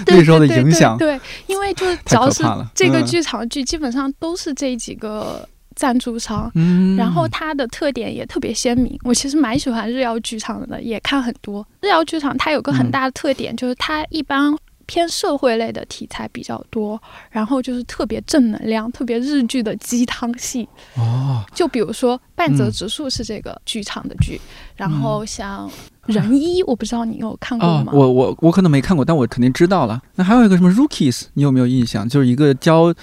[0.06, 2.42] 那时候的影响，对，因为就是只要是
[2.74, 8.98] 这个剧场剧，基本上都是这几个赞助商，嗯，然后它的特点也特别鲜明。
[9.04, 11.66] 我其实蛮喜欢日曜剧场的，也看很多。
[11.80, 14.56] 日曜剧场它有个很大的特点，就是它一般。
[14.86, 21.42] 偏社会类的题材比较多，然后就是特别正能量、特别日剧的鸡汤戏哦。
[21.54, 24.38] 就比如说半泽直树是这个剧场的剧，
[24.76, 25.70] 然后像
[26.04, 27.92] 仁一，我不知道你有看过吗？
[27.94, 29.98] 我我我可能没看过，但我肯定知道了。
[30.16, 32.06] 那还有一个什么 Rookies，你有没有印象？
[32.06, 32.94] 就是一个教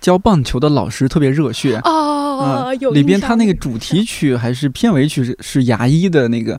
[0.00, 2.16] 教棒球的老师，特别热血哦。
[2.40, 6.58] 呃里边他那个主题曲还是片尾曲是是牙医的那个。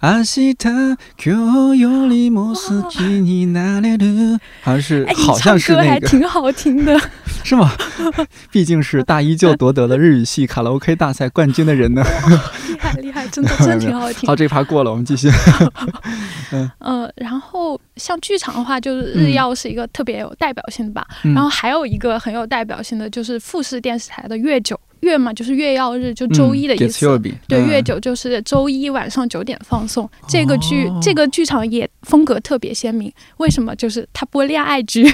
[0.00, 0.70] 阿西塔，
[1.16, 1.32] 今
[1.78, 7.00] 有里莫斯基尼那列的，好像是，好像是那个，还挺好听的，
[7.42, 7.72] 是吗？
[8.52, 12.04] 毕竟是大一就夺得了日语系卡拉 OK 大赛冠军的人呢。
[13.00, 14.26] 厉害厉害，真的真的挺好听。
[14.26, 15.28] 好，这一趴过了，我们继续。
[16.52, 21.06] 嗯呃，然后像剧场的话，就是日曜是一个特别有代表性的吧。
[21.22, 24.78] 然后还有一个很有代表性的，就是富士电视台的月九。
[25.04, 27.06] 月嘛，就是月曜日，就周一的意思。
[27.46, 30.10] 对，月九就是周一晚上九点放送。
[30.26, 33.12] 这个剧，这个剧场也风格特别鲜明。
[33.36, 33.76] 为什么？
[33.76, 35.04] 就是它播恋爱剧。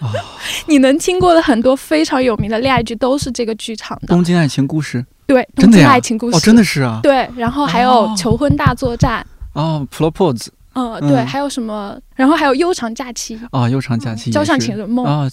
[0.66, 4.08] 你能听过的很多非常有名的恋爱剧，都是这个剧场的。
[4.08, 5.04] 东京爱情故事。
[5.26, 6.36] 对，东京爱情故事。
[6.36, 7.00] 哦，真的是啊。
[7.02, 9.24] 对，然后还有求婚大作战。
[9.52, 10.48] 哦，Propose。
[10.76, 11.98] 嗯，对，还有什么？
[12.14, 15.26] 然后还有悠长假期啊，悠长假期，交响情人梦啊，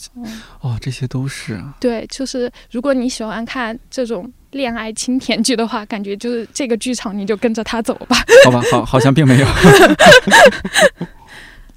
[0.62, 1.62] 哦，这些都是。
[1.82, 8.15] 对，就是如果你喜欢看这种恋爱轻甜剧的话，感觉就是这个剧场，你就跟着他走吧。
[8.45, 9.47] 好吧，好，好像并没有。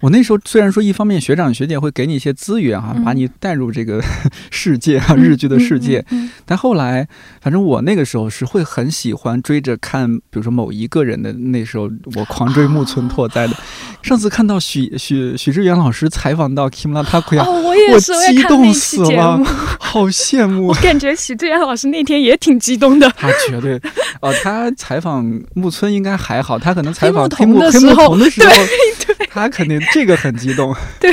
[0.07, 4.01] 我那时候虽然说一方面学长学姐会给你一些资源哈，把你带入这个
[4.53, 6.05] 世界啊日剧的世界，
[6.45, 7.09] 但后来
[7.43, 13.57] 反正我那个时候是会很喜欢追着看，比如说某一个人的那时候我狂追木村拓哉的。
[14.01, 19.43] 上次看到许许许志远老师采访到 Kimura Takuya，我也是，激动死了，
[19.81, 20.69] 好羡 慕。
[20.69, 23.11] 我感觉许志远老师那天也挺激动的。
[23.17, 23.75] 他绝对，
[24.21, 29.06] 哦，他采访木村应该还好，他可能采访黑木黑木瞳的时候，对，
[29.37, 30.75] 他肯定这个很激动。
[30.99, 31.13] 对，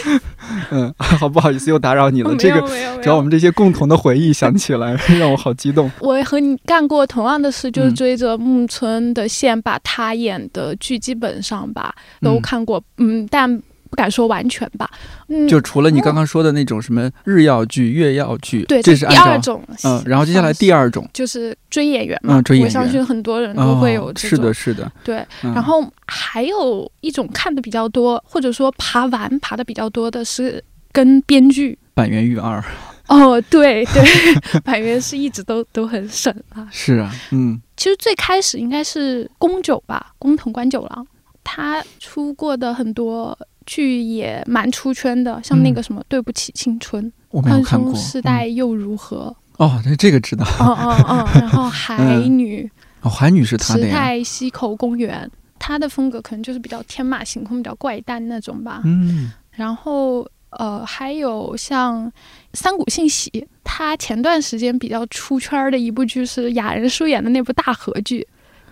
[0.70, 2.34] 嗯，好不好意思又打扰你了。
[2.36, 2.60] 这个
[3.02, 5.90] 只要我们这些共同的回忆想起来， 让我好激动。
[6.00, 11.94] 我和你干过同样的事，就是追着木村的线，把他演的剧基本上吧。
[12.22, 14.88] 都看过，嗯，但不敢说完全吧。
[15.28, 19.62] 嗯，就除了你刚刚说的那种什么日要剧、月要剧，对，这是第二种。
[19.84, 22.68] 嗯，然后接下来第二种就是追演员嘛，追演员。
[22.68, 24.30] 我相信很多人都会有这种。
[24.30, 24.92] 是的，是的。
[25.02, 32.62] 对，然后还有一种看的比较多，或者说爬完爬的比较多的是跟编剧板垣玉二。
[33.08, 34.04] 哦，对对，
[34.60, 36.68] 板垣是一直都都很神啊。
[36.70, 37.58] 是啊，嗯。
[37.74, 41.06] 其实最开始应该是宫九吧，宫藤官九郎。
[41.42, 43.38] 他出过的很多
[43.68, 49.36] 剧也蛮出圈的，像那个什么《对不起青春》，宽松时代又如何？
[49.58, 50.46] 哦，那这个知道。
[50.58, 52.68] 哦哦哦，然后 海女，
[53.02, 53.82] 哦，海女是他的。
[53.82, 58.80] 时态西口公园，他的风格可能就是比较天马行空、比较怪诞那种吧。
[58.86, 59.30] 嗯。
[59.50, 62.10] 然后呃，还有像
[62.54, 68.26] 三谷幸喜，他前段时间比较出圈的一部剧是雅人书演的那部大合剧，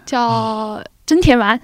[0.06, 1.58] 叫《真田丸》。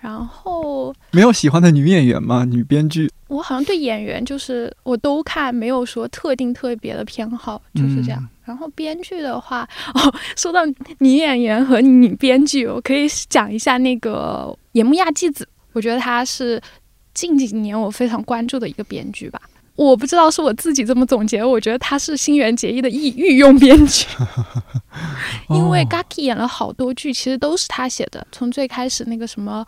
[0.00, 2.44] 然后没有喜欢的女演员吗？
[2.44, 3.10] 女编剧？
[3.26, 8.26] 我好像对演员就是我都看，没有说特定特别的偏好，就是这样。
[8.44, 10.60] 然后编剧的话， 哦，说到
[11.00, 16.58] 女演员和女编剧，我可以讲一下那个野木亚纪子，我觉得她是
[17.12, 19.40] 近几年我非常关注的一个编剧吧。
[19.78, 24.06] 我不知道是我自己这么总结，我觉得他是新垣结衣的御御用编剧，
[25.48, 29.64] 因为 Gaki 演了好多剧，其实都是他写的，从最开始那个什么。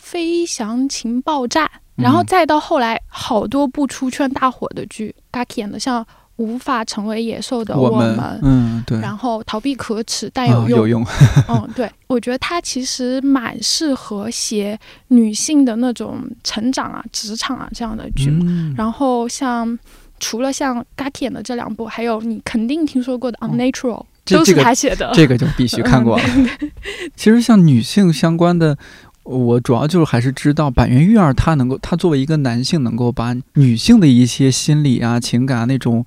[0.00, 6.06] 飞翔情报站，然后再到后来好多部出圈大火的剧，Gaki 演的像。
[6.38, 8.98] 无法成为野兽的我们，嗯，对。
[9.00, 11.06] 然后逃避可耻但有用，有用。
[11.48, 18.32] 嗯，对，我觉得它其实蛮适合写女性的那种成长啊、职场啊这样的剧。
[18.76, 19.78] 然后像
[20.20, 20.84] 除了像
[21.20, 24.04] 演的这两部，还有你肯定听说过的《Unnatural》，
[24.36, 25.10] 都是他写的。
[25.14, 26.24] 这个就必须看过了。
[27.16, 28.78] 其实像女性相关的。
[29.28, 36.02] 我主要就是还是知道板垣育儿，他能够，他作为一个男性，能够把女性的一些心理啊、情感啊那种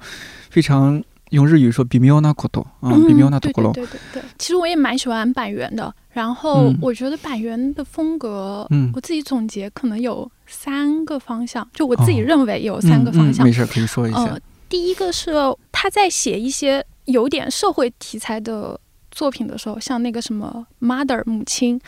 [0.49, 5.93] 非常用日语说比妙那可多啊，比妙那多对对对对，其实我也蛮喜欢板垣的。
[6.09, 13.45] 然后我觉得板垣的风格，嗯，我自己总结可能有三个方向，就我自己认为有三个方向。
[13.45, 14.35] 没事，可以说一下。
[14.67, 15.31] 第一个是
[15.71, 18.79] 他在写一些有点社会题材的
[19.11, 21.79] 作品的时候，像那个什么 Mother 母亲。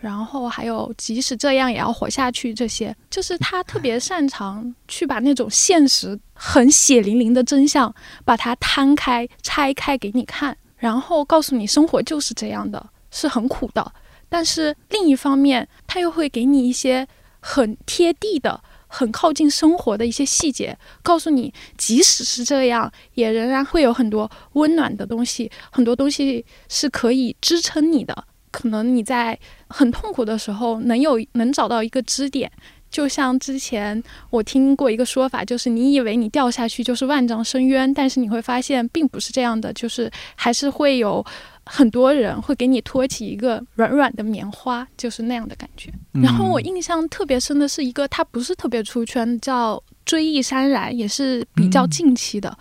[0.00, 2.54] 然后还有，即使这样也要活下去。
[2.54, 7.92] 这些就是他特别 擅长去把那种现实很血淋淋的真相，
[8.24, 13.92] 把它摊开、拆开给你看，然后告诉你生活就是这样的，是很苦的。
[14.28, 17.06] 但是另一方面，他又会给你一些
[17.40, 28.24] 很贴地的、很靠近生活的一些细节，告诉你即使是这样，也仍然会有很多温暖的东西，很多东西是可以支撑你的。
[28.50, 32.50] 可能你在很痛苦的时候，能有能找到一个支点，
[32.90, 41.24] 就像之前我听过一个说法，就是你以为你掉下去就是万丈深渊，但是你会发现并不是这样的，就是还是会有
[41.64, 45.92] 很多人会给你托起一个软软的棉花，就是那样的感觉。
[46.12, 49.76] 然后我印象特别深的是一个，他不是特别出圈，叫
[50.06, 52.56] 《追忆潸然》，也是比较近期的。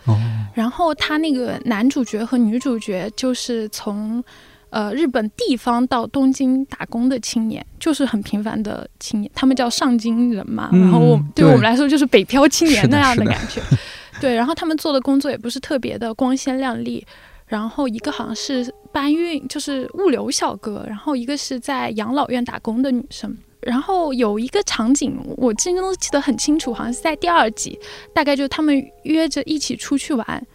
[0.53, 4.21] 然后他那个男主角和女主角就是从。
[4.69, 10.69] 呃，日本地方到东京打工的青年，就是很平凡的青年，他们叫上京人嘛。
[10.73, 13.61] 然后我对我们来说，就是北漂青年那样的感觉。
[14.19, 17.05] 对，然后他们做的工作也不是特别的光鲜亮丽。
[17.45, 23.37] 然后一个好像是搬运，就是物流小哥，然后一个是在养老院打工的女生。
[23.61, 27.79] 然后有一个场景，我至今都记得很清楚，好像是在第二集，
[28.13, 30.47] 大概就他们约着一起出去玩。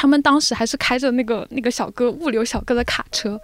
[0.00, 3.36] 他们当时还是开着那个那个小哥物流小哥的卡车，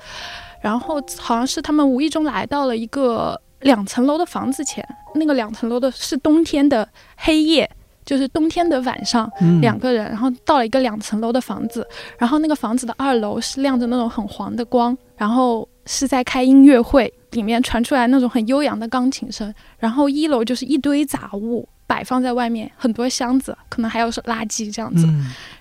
[0.61, 4.87] 然后好像是他们无意中来到了一个两层楼的房子前，
[5.17, 7.69] 那个两层楼的是冬天的黑夜，
[8.05, 9.29] 就是冬天的晚上，
[9.61, 11.85] 两个人，然后到了一个两层楼的房子，
[12.17, 25.05] 然后那个房子的二楼是亮着那种很黄的光，然后是在开音乐会，里面传出来那种很悠扬的钢琴声，然后一楼就是一堆杂物摆放在外面，很多箱子，可能还有是垃圾这样子，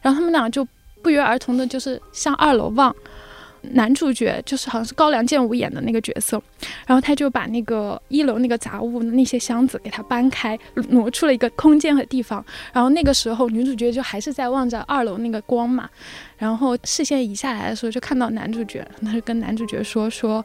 [0.03, 0.63] 然后他们俩就。
[1.03, 2.95] 不约而同的，就是向二楼望。
[3.71, 6.41] 男主角就是好像是高良健吾演的那个角色，
[6.85, 12.43] 然后他就把那个一楼那个杂物那些箱子给他搬开，挪出了一个空间和地方。
[12.73, 15.89] 然后那个时候，女主角就还是在望着二楼那个光嘛。
[16.37, 20.43] 然后视线移下来的时候，就看到男主角，他就跟男主角说说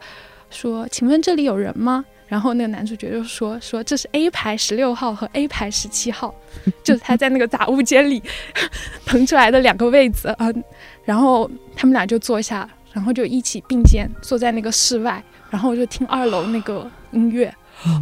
[0.49, 2.05] 说，请问这里有人吗？
[2.29, 6.35] 然后那个男主角就说说这是 A 排十六号和 A 排十七号，
[6.85, 8.23] 就是他在那个杂物间里
[9.07, 10.53] 腾出来的两个位子啊。
[11.07, 17.53] 然后他们俩就坐下，然后就一起并肩坐在那个室外，然后就听二楼那个音乐。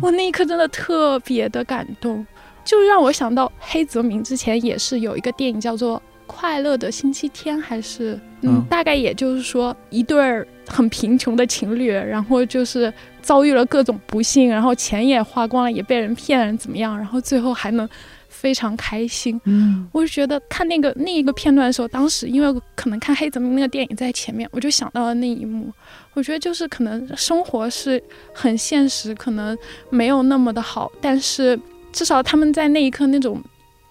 [0.02, 2.26] 我那一刻真的特别的感动，
[2.64, 12.92] 就让我想到黑泽明之前也是有一个电影叫做《快乐的星期天》，还是嗯，大概也就是说一对儿很贫穷的情侣，然后就是。
[13.26, 16.96] 遭遇了各种不幸，然后钱也花光了，也被人骗了，怎么样？
[16.96, 17.88] 然后最后还能
[18.28, 19.40] 非常开心。
[19.46, 25.72] 嗯，我就觉得看那个那一个片段的时候，当时因为可能看黑泽明那个电影在前面，我就想到了那一幕。
[26.14, 28.00] 我觉得就是可能生活是
[28.32, 29.58] 很现实，可能
[29.90, 31.58] 没有那么的好，但是
[31.92, 33.42] 至少他们在那一刻那种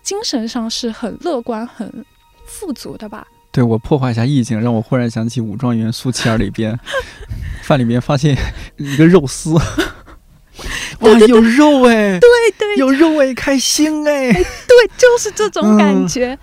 [0.01, 2.05] 精神上是很乐观、很
[2.45, 3.27] 富足的吧。
[3.55, 6.77] 对我破坏一下意境，让我忽然想起《武状元苏乞儿》里边，
[7.63, 8.37] 饭里面发现
[8.75, 9.53] 一个肉丝，
[10.99, 16.37] 哇，有肉哎，对对，有肉哎，开心哎，对，就是这种感觉。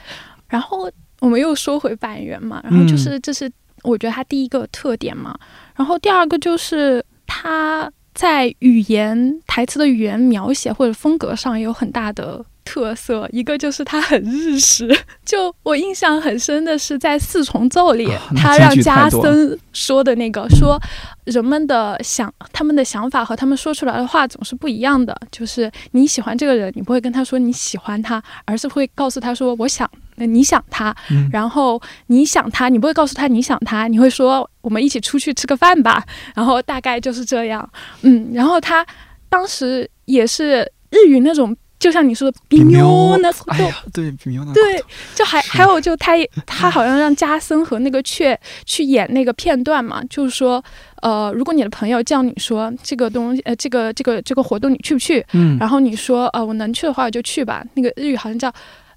[0.48, 3.50] 然后我们又说回板垣嘛，然后就是这是
[3.82, 5.38] 我觉得他第一个特点嘛，
[5.76, 12.42] 然后第二个就是他在语言台词的语言描写或者风格上有很大的。
[12.64, 14.88] 特色一个就是它很日式，
[15.24, 20.80] 就我印象很深的是在四重奏里，他让加森说的那个说，
[21.24, 25.16] 人们的想他们的想法和他们说出来的话总是不一样的。
[25.30, 30.94] 就是你喜欢这个人，你不会跟他说你喜欢他，而是会告诉他说我想你想他，
[31.32, 37.68] 然后你想他，你不会告诉他你想他，你会说我们一起出去吃个饭吧，然后大概就是这样。
[38.02, 38.86] 嗯，然后他
[39.28, 39.88] 当时。
[40.04, 41.56] 也是日语那种。
[41.82, 44.80] 就像你说的，比喵那哎呀，对，比喵那对，
[45.16, 46.12] 就还还有就他
[46.46, 50.62] 他好像让加森和那个雀去演那个片段嘛，就是说，
[51.00, 55.26] 呃，如果你的朋友叫你说这个东西，呃，这个这个这个活动你去不去？
[55.32, 57.64] 嗯，然后你说，呃，我能去的话我就去吧。
[57.74, 58.48] 那个日语好像叫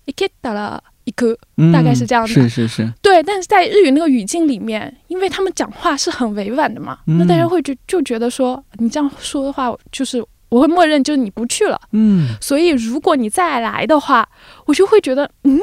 [0.06, 1.36] 一克达了一个，
[1.74, 2.28] 大概是这样的。
[2.32, 2.88] 是是是。
[3.02, 10.24] 对，但是在日语那个语境里面，因为他们讲话是很委婉的嘛，那大家会就就觉得说，你这样说的话就是。
[10.56, 14.26] 我会默认就是你不去了，嗯，所以如果你再来的话，
[14.66, 15.60] 我就会觉得，嗯，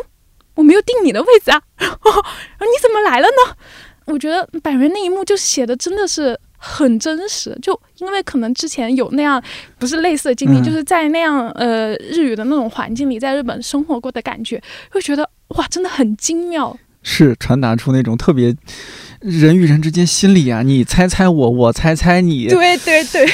[0.55, 2.13] 我没有定你的位置啊，然 后
[2.61, 3.57] 你怎么来了呢？
[4.05, 9.43] 我觉得百元那一幕就写的真的是很真实，就因为可能之前有那样
[9.79, 15.27] 不是类似的经历，就是在那样呃日语的那种环境里，在日本生活过的感觉，会觉得
[15.57, 18.55] 哇，真的很精妙，是传达出那种特别。
[19.23, 23.27] 人与人之间心理啊，你猜猜我，我猜猜你，对对对，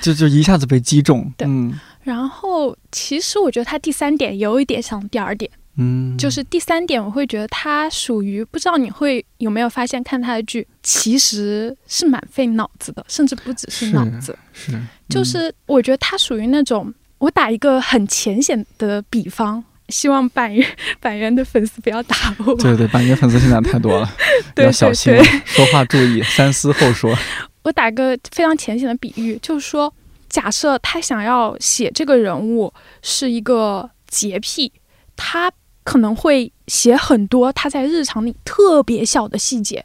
[0.00, 1.32] 就就一下子被击中。
[1.38, 1.72] 嗯，
[2.02, 19.62] 然后其实我觉得他第三点有一点像第二点，嗯，就是第三点我会觉得他属于不知道你会有没有发现看他的剧其实是蛮费脑子的，甚至不只是脑子，是，就是我觉得他属于那种我打一个很浅显的比方。
[19.92, 20.66] 希望板垣
[20.98, 22.54] 板垣的粉丝不要打我。
[22.54, 24.10] 对对，板垣粉丝现在太多了，
[24.56, 25.14] 要小心
[25.44, 27.14] 说话，注意 三思后说。
[27.62, 29.94] 我打个非常浅显的比喻，就是说，
[30.28, 32.72] 假设他想要写这个人物
[33.02, 34.72] 是一个洁癖，
[35.14, 35.52] 他
[35.84, 39.84] 可能会写很多他在日常里特别小的细节，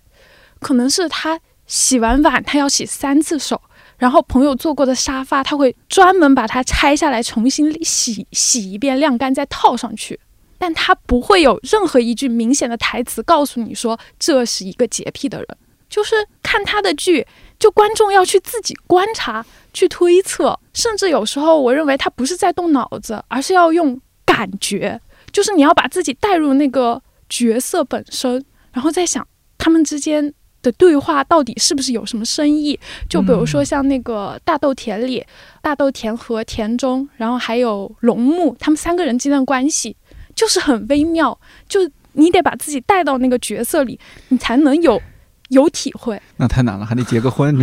[0.60, 3.62] 可能是他洗完碗他要洗三次手。
[3.98, 10.20] 然后朋友坐过的沙发，他会专门把它拆下来，重新洗洗一遍，晾干再套上去。
[10.60, 15.48] 但他不会有任何一句明显的台词告诉你说这是一个洁癖的人。
[15.90, 17.26] 就是看他的剧，
[17.58, 25.00] 就观众要去自己观察、去推测，甚至有时候我认为他不是在动脑子，而是要用感觉，
[25.32, 28.44] 就是你要把自己带入那个角色本身，
[28.74, 29.26] 然后再想
[29.58, 30.34] 他们之间。
[30.68, 32.78] 的对话到底是不是有什么深意？
[33.10, 35.26] 就比如说像那个大豆田里，
[35.62, 39.96] 大豆田和田中，然后还有龙木，他们三个人之间的关系
[40.36, 41.40] 就是很微妙，
[41.70, 41.80] 就
[42.14, 43.98] 你得把自己带到那个角色里，
[44.28, 45.02] 你才能有
[45.50, 46.22] 有体会。
[46.36, 47.58] 那太难了，还得结个婚。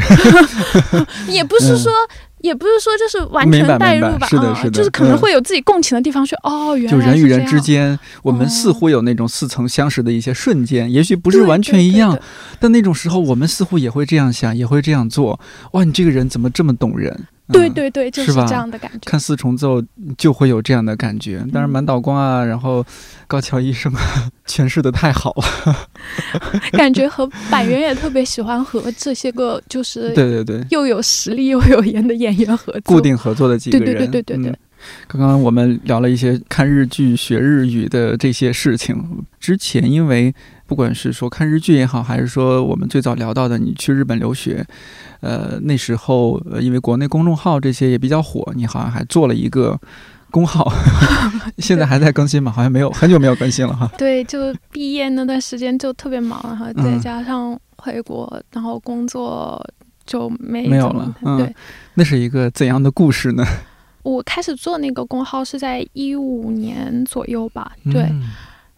[1.29, 1.93] 也不是说。
[2.45, 12.19] 也不是说就是完全代入吧，是的，是的，就是可能会有自己共情的地方，说哦，原来就人与人之间，我们似乎有那种似曾相识的一些瞬间，也许不是完全一样，
[12.61, 15.41] 但那种时候我们似乎也会这样想，也会这样做。
[15.73, 17.27] 哇，你这个人怎么这么懂人？
[17.53, 18.99] 对对对，就是这样的感觉。
[19.05, 19.83] 看四重奏
[20.17, 22.85] 就会有这样的感觉，当然满岛光啊，然后
[23.27, 25.89] 高桥医生啊， 诠释的太好了。
[26.73, 33.87] 感觉和板垣也特别喜欢和这些个就是对对对又有实力又有颜的演员合作，固定合作的几个人。
[33.87, 34.59] 对对对对对对。
[35.09, 40.35] 刚刚我们聊了一些看日剧学日语的这些事情，之前因为
[40.67, 44.65] 不管是说看日剧也好，还是说我们最早聊到的你去日本留学。
[45.21, 49.79] 呃，那时候呃，因为国内公众号这些也比较火，你好像还做了一个
[50.31, 50.71] 公号，
[51.59, 52.53] 现在还在更新吗？
[52.53, 53.91] 好像没有，很久没有更新了哈。
[53.97, 59.63] 对，就毕业那段时间就特别忙，然后再加上回国，然后工作
[60.05, 61.15] 就没没有了。
[61.23, 61.55] 嗯对，
[61.95, 63.45] 那是一个怎样的故事呢？
[64.03, 68.13] 我开始做那个公号是在一五年左右吧，对。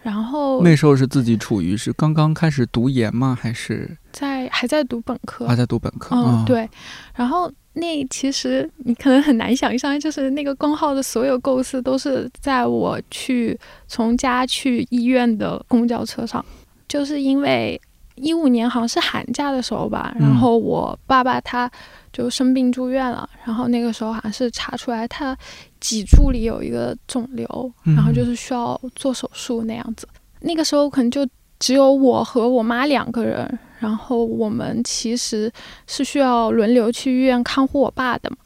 [0.06, 3.36] 然后那时候是自己处于是刚刚开始读研吗？
[3.42, 5.48] 还是在还在读本科？
[5.48, 6.14] 还在读本科。
[6.14, 6.70] 嗯，对。
[7.12, 16.44] 然后那其实你可能很难想象，就是那个工号的所有构思都是在我去从家去医院的公交车上，
[16.86, 17.80] 就是因为
[18.14, 21.68] 一五年好像是寒假的时候吧，然后我爸爸他
[22.16, 25.36] 就生病住院了，然后那个时候好像是查出来他。
[25.78, 30.08] 脊柱里有一个肿瘤，然后就是需要做手术那样子。
[30.40, 31.24] 那个时候可能就
[31.60, 35.52] 只有我和我妈两个人，然后我们其实
[35.86, 38.36] 是需要轮流去医院看护我爸的嘛。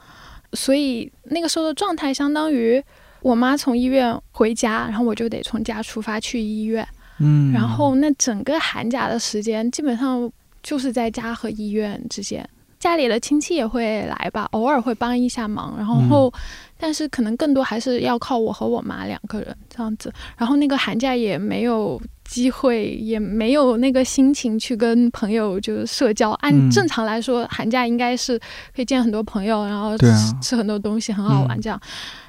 [0.52, 2.82] 所以那个时候的状态相当于
[3.22, 6.86] 我妈从医院回家，然后我就得从家出发去医院。
[7.20, 10.30] 嗯，然后那整个寒假的时间基本上
[10.62, 12.46] 就是在家和医院之间。
[12.80, 16.32] 家里的亲戚也会来吧，偶尔会帮一下忙，然后，
[16.78, 20.10] 但是可能更多还是要靠我和我妈两个人这样子。
[20.38, 26.30] 然后那个寒假也没有机会，也没有那个心情去跟朋友就是社交。
[26.40, 28.38] 按正常来说，寒假应该是
[28.74, 30.06] 可以见很多朋友，然后吃
[30.40, 31.78] 吃很多东西，很好玩这样。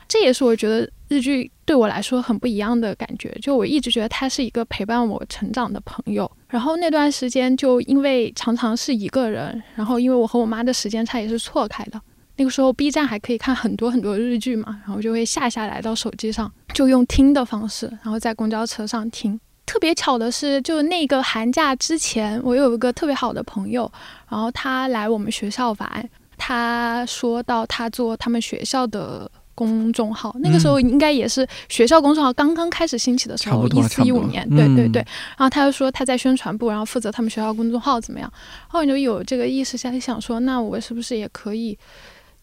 [0.10, 3.30] 这也是我觉得日剧对我来说很不一样的感觉。
[3.42, 6.30] 就我一直觉得他是一个陪伴我成长的朋友。
[6.48, 12.00] 然后那段时间就因为常常是一个人，然后因为我和我妈的时间差也是错开的，
[12.38, 19.38] 那个时候 B 站还可以看很多很多日剧嘛，然后就会下下来到手机上，就用听的方式，然后在公交车上听。
[19.66, 23.90] 特别巧的是，就那个寒假之前，我有一个特别好的朋友，
[24.30, 35.02] 然后他来我们学校玩，他说到他做他们学校的公众号，那个时候应该也是学校公众号刚刚开始兴起的时候，一四一五年，对对对。
[35.38, 38.32] 然后他就说他在宣传部，然后负责他们学校公众号怎么样？
[38.34, 41.78] 然后我就有这个意识下，想说那我是不是也可以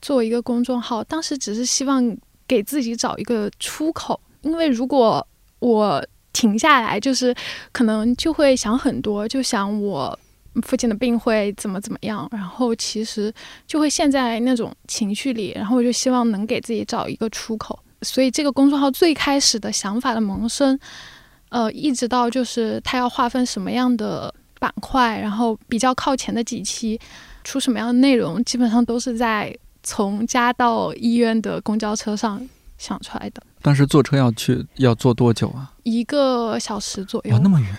[0.00, 1.02] 做一个公众号？
[1.04, 5.26] 当时只是希望给自己找一个出口，因为如果
[5.58, 6.04] 我。
[6.30, 7.34] 停下来，就是
[7.72, 10.16] 可能就会想很多，就想我
[10.62, 13.32] 父亲的病会怎么怎么样，然后其实
[13.66, 17.78] 就会陷在那种情绪里，然后我就希望能给自己找一个出口。
[18.02, 20.78] 所以这个公众号最开始的想法的萌生，
[21.48, 27.00] 呃，一直到就是它要划分什么样的板块，然后比较靠前的几期
[27.42, 29.52] 出什么样的内容，基本上都是在
[29.82, 32.40] 从家到医院的公交车上
[32.78, 33.42] 想出来的。
[33.62, 35.72] 当时坐车要去要坐多久啊？
[35.82, 37.34] 一个小时左右。
[37.34, 37.76] 哦，那么远。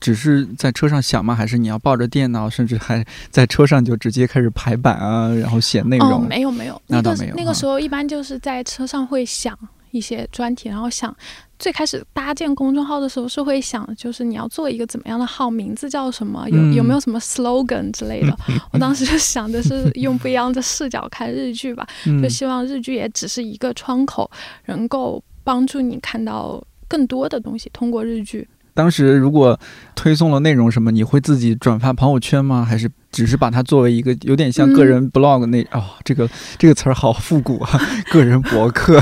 [0.00, 1.34] 只是在车上想吗？
[1.34, 6.24] 还是你要抱着电脑，甚至还在车上就直接开始排版啊，然后写内容？
[6.24, 7.34] 哦，没有没有，那倒没有。
[7.34, 9.56] 那个时候一般就是在车上会想。
[9.90, 11.16] 一些专题，然后想
[11.58, 18.38] 最开始搭建公众号的时候是会想，就是你要做一个怎么样的号，名字叫什么，有有没有什么 slogan 之类的。
[18.70, 21.86] 我当时就想的是用不一样的视角看日剧吧，
[22.22, 24.30] 就希望日剧也只是一个窗口，
[24.66, 28.46] 能够帮助你看到更多的东西，通过日剧。
[28.78, 29.58] 当时如果
[29.96, 32.64] 推送了内容什么，你会自己转发朋友圈吗？
[32.64, 37.80] 还是只是把它作为一个有点像个人 blog 那哦，这个这个词儿好复古啊，
[38.12, 39.00] 个人博客。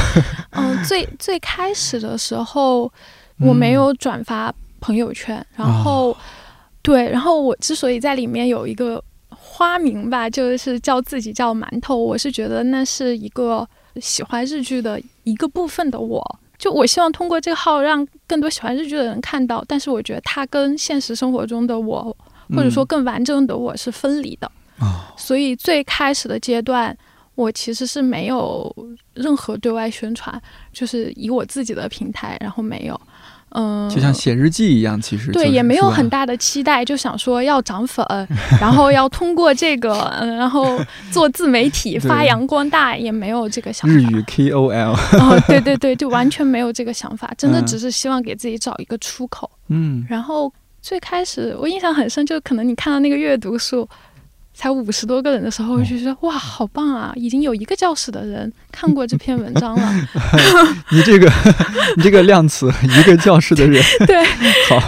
[0.53, 2.91] 嗯，最最开始的时候
[3.39, 4.51] 我没有转发
[4.81, 6.17] 朋友圈，然后
[6.81, 13.69] 对，然后我之所以在里面有一个花名吧，就是叫自己叫馒头，我是觉得那是一个
[14.01, 16.39] 喜欢日剧的一个部分的我。
[16.59, 22.17] 就我希望通过这个号让更多喜欢日剧的人看到，但是我觉得它跟现实生活中的我，
[22.51, 24.51] 或者说更完整的我是分离的。
[25.17, 26.97] 所以最开始的阶段，
[27.35, 28.75] 我其实是没有
[29.15, 30.41] 任何对外宣传，
[30.73, 33.01] 就是以我自己的平台，然后没有。
[33.59, 38.05] 嗯，就像写日记一样，其实对，也没有很大的期待，就想说要涨粉，
[38.61, 40.79] 然后要通过这个，然后
[41.11, 43.97] 做自媒体发扬光大，也没有这个想法。
[43.97, 49.51] 日语 KOL，哦，对对对，就完全没有这个想法，真的只是希望给自己找一个出口。
[49.69, 50.53] 嗯，然后
[50.83, 53.89] 最开始我印象很深，就可能你看到那个阅读数。
[54.59, 57.13] 才五十多个人的时候，我就觉得哇，好棒啊！
[57.15, 59.93] 已经有一个教室的人看过这篇文章了。
[60.91, 61.31] 你这个，
[61.99, 63.83] 你这个量词，一个教室的人。
[64.07, 64.25] 对，
[64.71, 64.81] 好。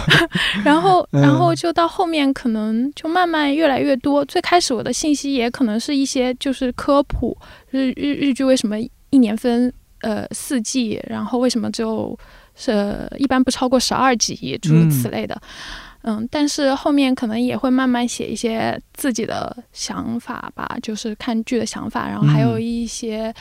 [0.65, 4.25] 然后，然后就到后面，可能就慢慢越来越多。
[4.25, 7.37] 最开始我的信息也可能是一些就是科普，
[7.69, 8.75] 日日日剧为什么
[9.11, 12.17] 一年分呃四季，然后为什么只有
[12.55, 15.35] 是一般不超过十二集，诸如此类的。
[15.35, 15.88] 嗯，
[16.31, 23.33] 但是后面可能也会慢慢写一些自己的想法吧，就是看剧的想法，然后还有一些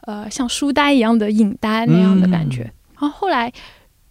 [0.00, 2.62] 呃像书呆一样的影单那样的感觉。
[2.98, 3.52] 然后后来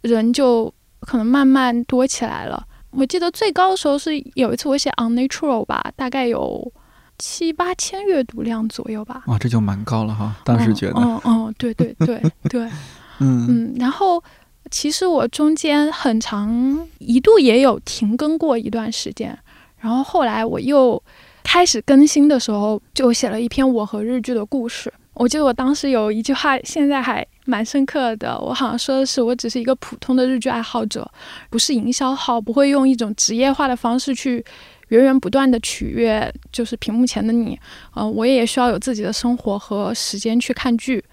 [0.02, 0.72] 人就
[1.02, 2.64] 可能慢慢多起来了。
[2.92, 6.72] 我记得最高的时候是有一次我写 unnatural 吧，大概有
[7.18, 9.24] 七八千阅读量左右吧。
[9.26, 10.94] 哇，这就蛮高了哈，当时觉得。
[11.02, 12.62] 嗯嗯，对对对对，
[13.20, 14.24] 嗯嗯，然后。
[14.70, 19.38] 其实我中间很长一度也有停更过一段时间，
[19.80, 21.02] 然后后来我又
[21.44, 24.94] 开始更新的时候，就写了一篇我和日剧的故事。
[25.14, 28.40] 我记得我当时有一句话，现在还蛮深刻的。
[28.40, 31.10] 我好像说的是，我只是一个普通的日剧爱好者，
[31.50, 34.46] 不是营销号，不会用一种职业化的方式去
[34.90, 37.58] 源源不断的取悦，就是屏幕前的你。
[37.96, 41.04] 嗯，我也需要有自己的生活和时间去看剧。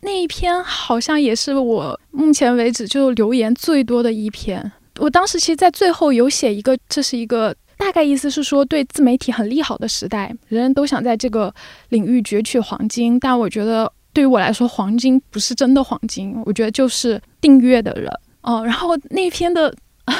[0.00, 4.72] 那一篇好像也是我目前为止就留言最多的一篇。
[4.98, 11.52] 我当时其实，在最后有写一个，这是一个大概意思是说，对自媒体很利好的时代，人人都想在这个
[11.90, 13.18] 领域攫取黄金。
[13.20, 18.10] 但我觉得，对于我来说，黄金不是真的黄金，我觉得就是订阅的人。
[18.42, 19.74] 哦，然后那篇的，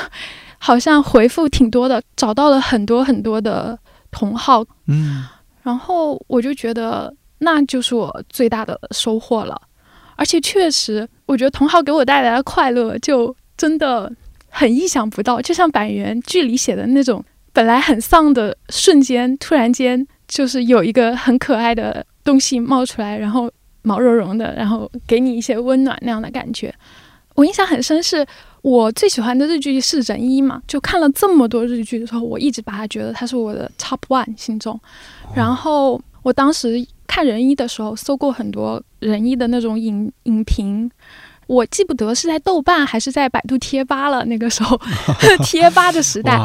[0.59, 3.79] 好像回复挺多的，找到了很多很多的
[4.11, 4.63] 同号。
[4.89, 5.25] 嗯，
[5.63, 9.59] 然后我就觉得，那就是我最大的收获了。
[10.17, 14.11] 而且确实，我觉得同号给我带来的快乐就真的
[14.49, 23.51] 很意想不到，就像板垣剧里写的那种，本来很丧的瞬间，突然间就是有一个很可爱的东西冒出来，然后
[23.83, 26.75] 毛茸茸的，然后给你一些温暖那样的感觉。
[27.35, 28.27] 我印象很深，是
[28.63, 34.81] 我最喜欢的日剧是《人一》嘛，就看了这么多日剧的时候，我一直把它觉得它是我的 top one 心中。
[35.35, 36.87] 然后我当时。
[37.09, 40.91] 看人一的时候搜过很多人医的那种影影评，
[41.47, 44.25] 我记不得是在豆瓣还是在百度贴吧了。
[44.25, 44.77] 那个时候
[45.47, 46.37] 贴吧的时代，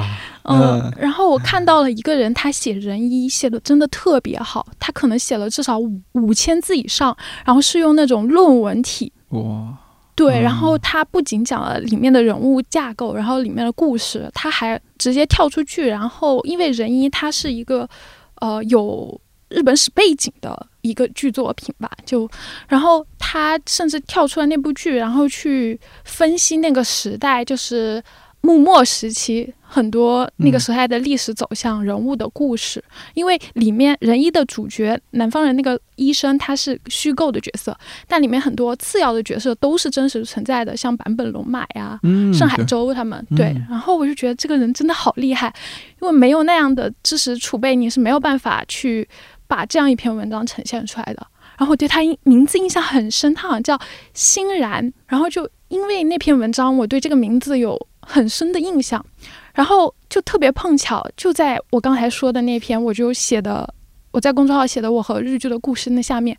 [0.43, 9.12] 嗯，然后我看到了一个人，他写人医写的真的特别好，他可能写了至少五五千字以上，然后是用那种论文体。
[9.30, 9.76] 哇，
[10.14, 17.89] 对，然后他不仅讲了里面的人物架构，然后里面的故事，他还直接跳出去，然后因为人医他是一个
[18.36, 19.20] 呃有。
[19.52, 22.28] 日本史背景的一个剧作品吧，就，
[22.68, 28.02] 然后他甚至跳出了那部剧，然后去分析那个时代，就是
[28.41, 32.84] 幕末时期很多那个时代的历史走向、人物的故事。
[33.14, 37.78] 因为里面仁一的主角南方人那个医生他是虚构的角色，
[38.08, 41.99] 但里面很多次要的角色都是真实存在的，像坂本龙马呀、
[42.34, 43.24] 盛海舟他们。
[43.38, 45.54] 对，然后我就觉得这个人真的好厉害，
[46.02, 49.08] 因为没有那样的知识储备，你是没有办法去。
[49.52, 51.28] 把这样一篇文章呈现出来的，
[51.58, 53.78] 然后我对他名字印象很深，他好像叫
[54.14, 59.06] 欣然，然后就因为那篇文章，我对这个名字有很深的印象，
[59.54, 63.74] 然后就特别碰巧，就在我刚才说的那篇，我就写的
[64.12, 66.38] 我在公众号写的我和日剧的故事那下面，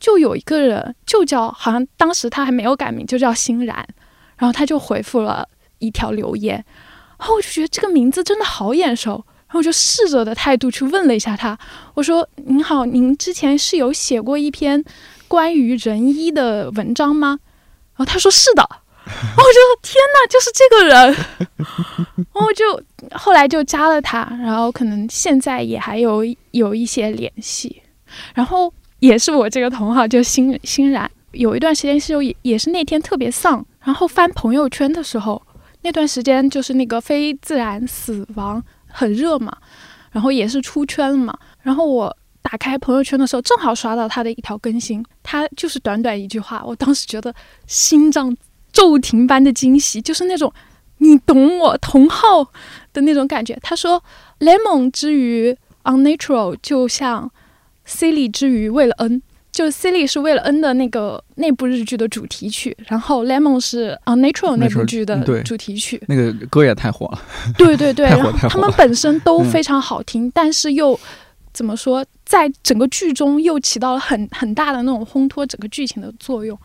[0.00, 3.86] 就有一个人就叫，好像当时他还没有改名，就叫欣然，
[4.38, 5.46] 然后他就回复了
[5.78, 6.54] 一条留言，
[7.18, 9.22] 然后我就觉得这个名字真的好眼熟。
[9.56, 11.58] 我就试着的态度去问了一下他，
[11.94, 14.84] 我说：“您好，您之前是有写过一篇
[15.26, 17.38] 关于人医的文章吗？”
[17.96, 18.68] 然后他说：“是的。”
[19.06, 21.16] 然后我就：“天哪，就是这个人！”
[22.34, 22.82] 然后就
[23.16, 27.82] 后来就加了他，然后可能现在也还有有一些联系。
[28.34, 35.40] 然后也是我这个同号就欣欣然，有一段时间是有也是那天特别丧，然后翻朋友圈的时候，
[35.82, 38.62] 那段时间就是那个非自然死亡。
[38.96, 39.54] 很热嘛，
[40.10, 41.38] 然后也是出圈了嘛。
[41.60, 47.34] 然后我打开朋友圈的时候，正好刷到他的一条更新，他就是短短一句话，我当时觉得
[47.66, 48.34] 心脏
[48.72, 50.50] 骤停般的惊喜，就是那种
[50.98, 52.42] 你懂我同号
[52.94, 53.58] 的那种感觉。
[53.62, 54.02] 他说
[54.40, 57.30] ：“Lemon 之于 Unnatural 就像
[57.86, 59.20] Silly 之于为了 N。”
[59.56, 65.98] 就《Silly》是为了 N 的那个那部日剧的主题曲，然后《Lemon》是《Unnatural》那部剧的主题曲。
[66.08, 67.22] 那个歌也太火了。
[67.56, 71.00] 对对对， 然后他们本身都非常好听，但是又
[71.54, 76.58] 怎么说，在整个剧中又起到了很很大的那种烘托整个剧情的作用。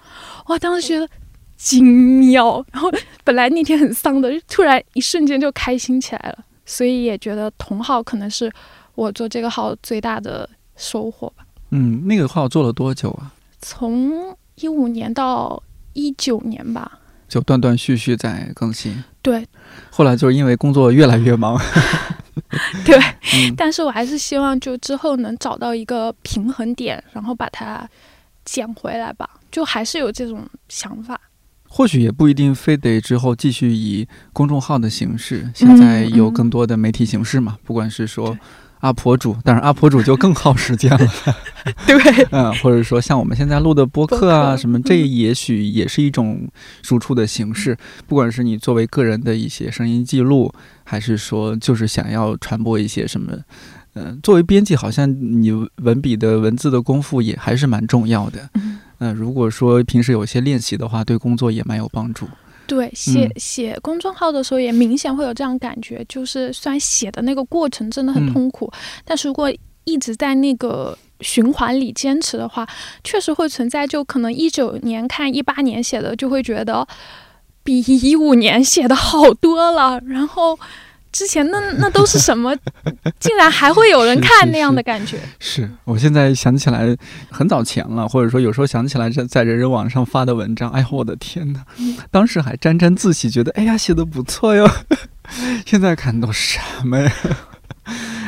[0.47, 1.07] 哇，当时觉得
[1.55, 2.61] 精妙。
[2.73, 2.91] 然后
[3.23, 6.43] 本来那天很丧的，突然一瞬间就开心起来了。
[6.65, 8.51] 所以也觉得同号可能是
[8.95, 11.45] 我做这个号最大的收获吧。
[11.71, 13.33] 嗯，那个号做了多久啊？
[13.61, 15.61] 从一五年到
[15.93, 19.03] 一九年吧，就断断续续在更新。
[19.21, 19.47] 对，
[19.89, 21.59] 后来就是因为工作越来越忙。
[22.83, 22.99] 对，
[23.55, 27.87] 但是我还是希望就之后能找到一个平衡点，然后把它
[28.43, 29.29] 捡回来吧。
[29.51, 31.19] 就还是有这种想法。
[31.67, 38.37] 或许也不一定非得之后继续以公众号的形式，现在有更多的媒体形式嘛，不管是说。
[38.81, 40.99] 阿婆主，但是阿婆主就更耗时间了。
[41.87, 46.47] 对，嗯，或者说像我们现在录的播客啊，什么，这也许也是一种
[46.81, 47.77] 输出的形式。
[48.07, 50.51] 不管是你作为个人的一些声音记录，
[50.83, 53.37] 还是说就是想要传播一些什么，
[53.93, 58.49] 嗯，作为编辑，好像你文笔的文字的功夫也还是蛮重要的。
[58.99, 62.27] 嗯，如果说平时有些练习的话，对工作也蛮有帮助。
[62.67, 68.71] 对，写写公众号的时候也明显会有这样感觉，就是虽然写的那个过程真的很痛苦，
[69.03, 69.51] 但是如果
[69.83, 72.67] 一直在那个循环里坚持的话，
[73.03, 73.85] 确实会存在。
[73.85, 76.87] 就可能一九年看一八年写的，就会觉得
[77.63, 80.57] 比一五年写的好多了，然后。
[81.11, 82.55] 之前那那都是什么？
[83.19, 85.17] 竟然还会有人看那样的感觉？
[85.39, 86.95] 是我现在想起来
[87.29, 91.63] 很早前了，或者说有时候想起来在在人人网上发的文章，哎呀，我的天哪！
[92.09, 94.69] 当时还沾沾自喜，觉得哎呀写的不错哟。
[95.65, 97.11] 现在看都什么呀？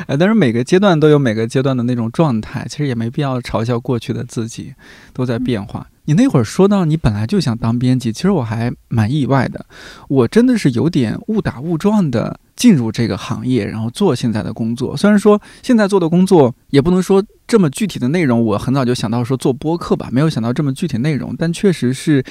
[0.08, 4.74] 哎，但是每个阶段都有每个阶段的那种状态，其实也没必要嘲笑过去的自己，
[5.14, 5.88] 都在变化。
[6.06, 9.66] 你那会儿说到你本来就想当编辑，其实我还蛮意外的。
[10.10, 14.96] 我真的是有点误打误撞的进入这个行业，然后做现在的工作。
[14.96, 22.24] 虽然说现在做的工作也不能说这么具体的内容，我很早就想到说做播客吧，没有想到这么具体内容，但确实是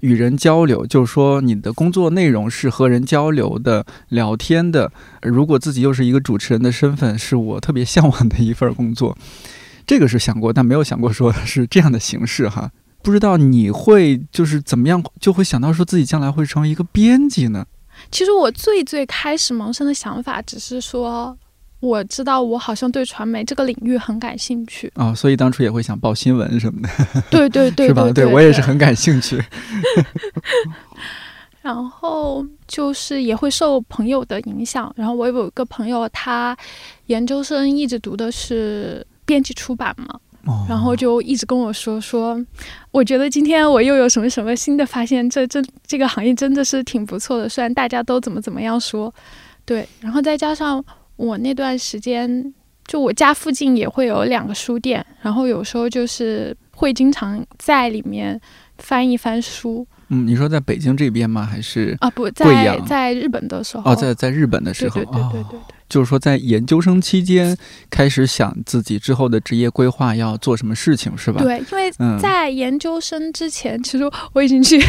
[0.00, 4.90] 与人交流，就是说你的工作内容是和人交流的、聊天的。
[5.22, 9.16] 如果自己又是一个主持人的身份，是我特别向往的一份工作。
[9.86, 12.72] 这个是想过，但没有想过说是这样的形式哈。
[13.04, 17.64] 不知道你会就是怎么样就会想到说自己将来会成为一个编辑呢？
[18.10, 21.36] 其实我最最开始萌生的想法只是说，
[21.80, 26.88] 我知道我好像对传媒这个领域很感兴趣啊，所以当初也会想报新闻什么的。
[27.30, 28.10] 对对对， 是吧？
[28.12, 29.42] 对我也是很感兴趣。
[31.62, 36.56] 然后就是也会受朋友的影响，然后我有一个朋友，他
[37.06, 40.18] 研究生一直读的是编辑出版嘛，
[40.68, 42.40] 然后就一直跟我说说，
[42.90, 49.12] 我觉得今天我又有什么什么新的发现，这这这个行业真的是挺不错的，虽然大家都怎么怎么样说，
[49.64, 50.84] 对，然后再加上
[51.16, 52.54] 我那段时间，
[52.86, 58.40] 就我家附近也会有两个书店，然后有时候就是会经常在里面
[58.78, 59.86] 翻一翻书。
[60.08, 61.44] 嗯，你说在北京这边吗？
[61.44, 62.08] 还是啊？
[62.10, 67.56] 不在在日本的时候哦，在在日本的时候，对对对对对，就是说在研究生期间
[67.90, 71.40] 开始想自己之后的职业规划要做什么事情，是吧？
[71.42, 74.80] 对，因为在研究生之前，其实我已经去，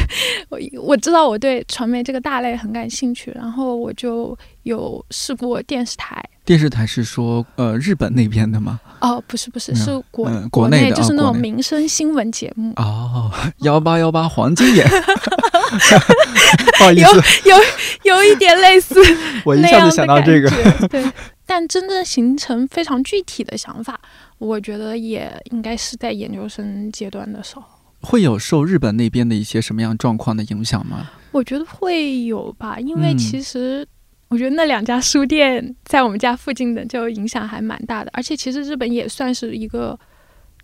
[0.49, 6.23] 我 我知道我对传媒这个大类很感兴趣，然后我就有试过电视台。
[6.43, 8.79] 电视台是说，呃，日本那边的吗？
[9.01, 12.71] 哦，不是，不是，是国国内的，就是那种民生新闻节目。
[12.77, 13.29] 哦，
[13.59, 14.87] 幺八幺八黄金眼，
[16.77, 17.63] 不好意思，有有
[18.03, 18.95] 有一点类似。
[19.45, 20.49] 我一下子想到这个，
[20.87, 21.03] 对。
[21.45, 23.97] 但真正形成非常具体的想法，
[24.37, 27.63] 我觉得也应该是在研究生阶段的时候。
[28.01, 31.09] 会有受日本那边的一些什么样状况的影响吗？
[31.31, 33.87] 我觉得会有吧，因为其实。
[34.29, 39.97] 我觉得那两家书店在我们家附近的就影响还蛮大的，而且其实日本也算是一个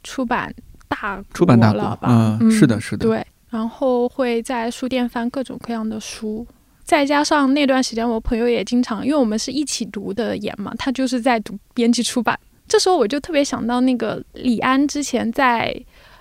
[0.04, 0.54] 出版
[0.90, 2.38] 大出版大了吧？
[2.42, 3.08] 嗯，是的，是的。
[3.08, 6.46] 对，然后会在书店翻各种各样的书，
[6.84, 12.38] 再加上那段时间我朋友也经常，因为我们是一起读的研嘛，他就是在读编辑出版，
[12.68, 15.72] 这时候我就特别想到那个李安之前在。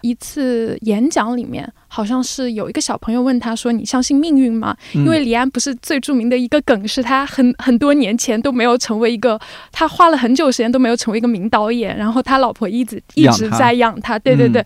[0.04, 9.38] 一次演讲里面，好像是有一个小朋友问他说：“你相信命运吗？”因为李安不是最著名的一个梗，是他很很多年前都没有成为一个，
[9.70, 14.18] 他花了很久时间都没有成为一个名导演，然后他老婆一直一直在养他。
[14.18, 14.60] 对对对。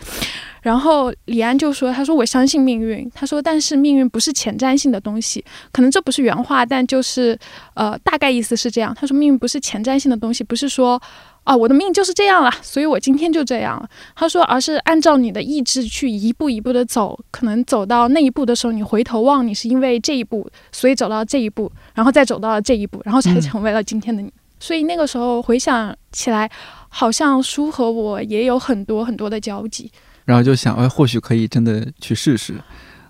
[0.67, 3.09] 然后李安就说：“他说我相信命运。
[3.15, 7.39] 他说，但是命运不是前瞻性的东西，可能这不是原话，但就是
[7.75, 8.93] 呃，大概意思是这样。
[8.93, 11.01] 他说，命运不是前瞻性的东西，不是说。”
[11.47, 13.89] 啊，我的命就是这样了，所以我今天就这样了。
[14.17, 24.33] 他说，而是按照你的意志去一步一步的走，可能走到那一步的时候，你回头望，你是因为这一步，所以走到这一步，然后再走到了这一步，然后才成为了今天的你。
[24.59, 26.51] 所以那个时候回想起来，
[26.89, 29.89] 好像书和我也有很多很多的交集。
[30.27, 32.53] 然后就想，哎，或许可以真的去试试。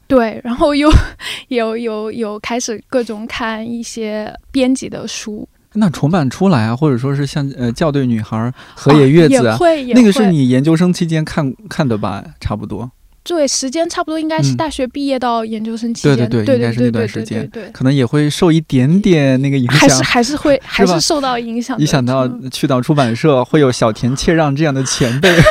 [0.07, 0.89] 对，然后又
[1.49, 5.49] 有有有开始各种看一些编辑的书。
[5.73, 9.59] 那重版出来啊，或者说是像呃校对女孩、河野月子啊，
[9.95, 12.25] 那个是你研究生期间看看的吧？
[12.41, 12.89] 差不多。
[13.25, 21.77] 对，时间差不多应该是大学毕业到研究生期间，对对对，应该是那段时间，可能也会受一点点那个影响，还是还是会还是受到影响。
[21.81, 25.29] 一想到去到出版社会有小田切让这样的前辈。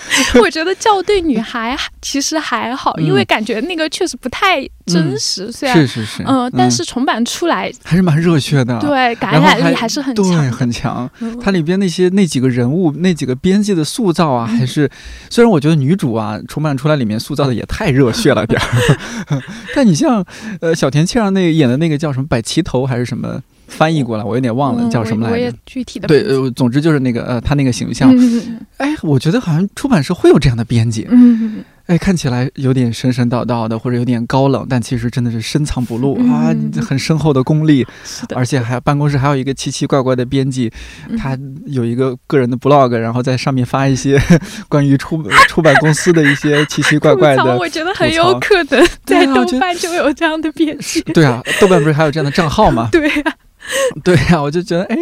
[0.40, 5.50] 我觉得校对女孩其实还好，因为感觉那个确实不太真实。
[5.52, 8.78] 虽然是是是，嗯，但是重版出来还是蛮热血的。
[8.80, 11.10] 对，感染力还是很强，对，很强。
[11.40, 14.90] 它里边那些那几个人物、那几个编辑的塑造啊，还是
[15.28, 19.42] 虽然我觉得女主啊重版出来里面塑造的也太热血了点儿，
[19.74, 20.24] 但你像
[20.60, 23.40] 呃小田切让那演的那个叫什么百齐头还是什么？
[23.70, 25.36] 翻译过来，我有点忘了叫什么来着。
[25.36, 28.12] 我也具体的对，呃，总之就是那个呃，他那个形象。
[28.76, 31.06] 哎，我觉得好像出版社会有这样的编辑。
[31.10, 31.64] 嗯。
[31.86, 37.84] 哎，看起来有点神神叨叨的，或者有点高冷，但其实真的是深藏不露啊，很深厚的功力。
[38.04, 38.36] 是的。
[38.36, 40.70] 而且还办公室还有一个奇奇怪怪的编辑，
[41.18, 44.20] 他有一个个人的 blog，然后在上面发一些
[44.68, 47.56] 关于出 出版公司的一些奇奇怪怪的。
[47.58, 51.00] 我觉得很有可能在豆瓣就有这样的编辑。
[51.12, 52.88] 对啊，豆瓣不是还有这样的账号吗？
[52.92, 53.34] 对呀。
[54.04, 54.96] 对呀，我就觉得，哎，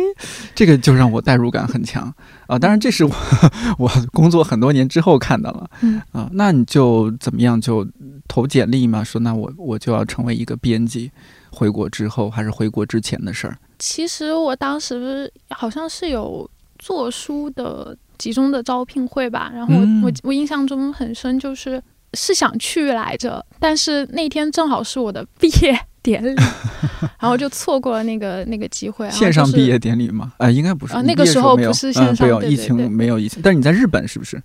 [0.55, 2.13] 这个就让我代入感很强
[2.47, 2.59] 啊。
[2.59, 3.13] 当然，这是我
[3.79, 7.87] 我工作很多年之后看到了，嗯啊，那你就怎么样就
[8.27, 9.03] 投简历嘛？
[9.05, 11.11] 说那我我就要成为一个编辑。
[11.51, 13.59] 回国之后还是回国之前的事儿？
[13.79, 16.49] 其实我当时好像是有
[16.79, 25.77] 做书的集中的招聘会吧，然后我我我印象中很深，就是是想去来着，但是那天正好是我的毕业。
[26.03, 26.35] 典礼，
[27.21, 29.11] 然后就错过了那个 那个机会。
[29.11, 30.33] 线上毕业典礼吗？
[30.39, 30.95] 啊，应该不是。
[30.95, 33.41] 啊，那个时候不是线上，没有疫情，没有疫情。
[33.43, 34.41] 但是你在日本是不是？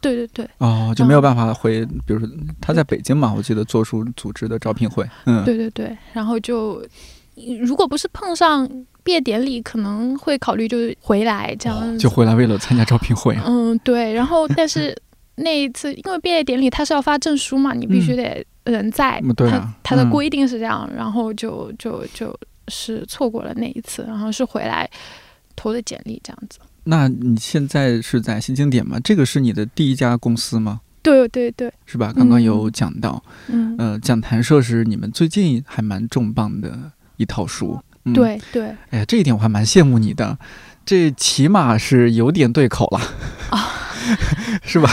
[0.00, 0.48] 对对对。
[0.58, 2.28] 哦，就没有办法回，比如说
[2.60, 5.04] 他在北京嘛，我记得做书组织的招聘会。
[5.26, 5.96] 嗯，对对对。
[6.12, 6.82] 然后就，
[7.60, 8.68] 如果不是碰上
[9.02, 11.98] 毕业典礼，可能会考虑就是回来这样。
[11.98, 13.36] 就回来为了参加招聘会。
[13.44, 14.12] 嗯，对。
[14.12, 14.96] 然后，但是
[15.36, 18.44] 那一次，因为毕业典礼他是要发证书嘛，你必须得。
[18.70, 22.38] 人在，他他的规定是这样，然后就就就
[22.68, 24.88] 是错过了那一次，然后是回来
[25.56, 26.58] 投的简历这样子。
[26.84, 28.98] 那你现在是在新经典吗？
[29.02, 30.80] 这个是你的第一家公司吗？
[31.02, 32.12] 对对对，是吧？
[32.14, 37.80] 刚刚有讲到，嗯，呃，讲谈社是你们最近还蛮重磅的一套书。
[38.14, 40.38] 对对，哎呀，这一点我还蛮羡慕你的，
[40.84, 43.00] 这起码是有点对口了
[43.50, 43.68] 啊，
[44.62, 44.88] 是吧？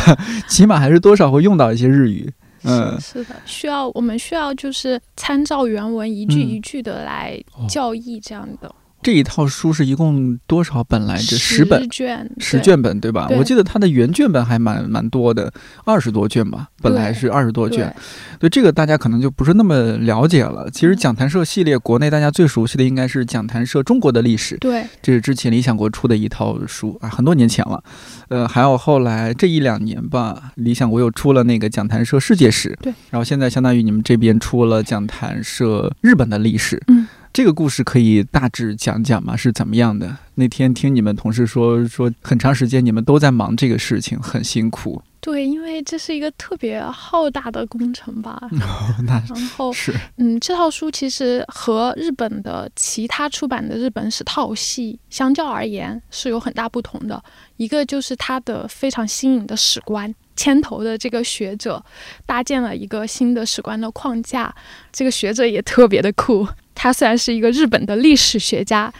[0.48, 2.34] 起码还是多少会用到一些日语。
[2.66, 7.40] 嗯，是的，需要我们需要就是参照原文一句一句的来
[7.70, 8.74] 教义这样的。
[9.06, 11.38] 这一套书是一共多少本来着？
[11.38, 13.28] 十本卷，十卷本对吧？
[13.38, 15.54] 我记得它的原卷本还蛮蛮多的，
[15.84, 17.96] 二十多卷吧，本来是二十多卷。
[18.40, 20.68] 对这个大家可能就不是那么了解了。
[20.72, 24.58] 其实讲谈社系列，国内大家最熟悉的应该是讲谈社中国的历史。
[24.58, 27.84] 对，这是之前理想国出的一套书啊，很多年前了。
[28.30, 32.76] 呃，还有后来这一两年吧，理想国又出了那个讲谈社世界史。
[32.82, 36.82] 对，然后现在相当于你们这边出了讲谈社日本的历史。
[36.88, 37.08] 嗯。
[37.36, 39.36] 这个故事可以大致讲讲吗？
[39.36, 40.18] 是怎么样的？
[40.36, 45.02] 那天听你们同事说，说很长时间你们都在忙这个事情，很辛苦。
[45.20, 48.42] 对，因为这是一个特别浩大的工程吧。
[49.06, 57.22] 那然后是嗯，这套书其实和日本的其他出版的日本史套系相较而言是有很大不同的。
[57.58, 61.84] 一个就是它的非常新颖的史观，牵头的这个学者
[62.26, 64.56] 搭建了一个新的史观的框架，
[64.94, 66.48] 这个学者也特别的酷。
[66.76, 68.94] 他虽然是一个日本的历史学家，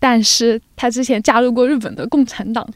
[0.00, 2.66] 但是他之前加入过日本的共产党，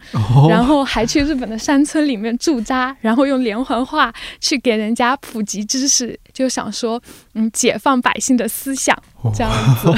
[0.49, 7.03] 然后还去日本的山村里面驻扎，然后用连环画去给人家普及知识，就想说，
[7.35, 8.97] 嗯，解放百姓的思想
[9.35, 9.91] 这样子。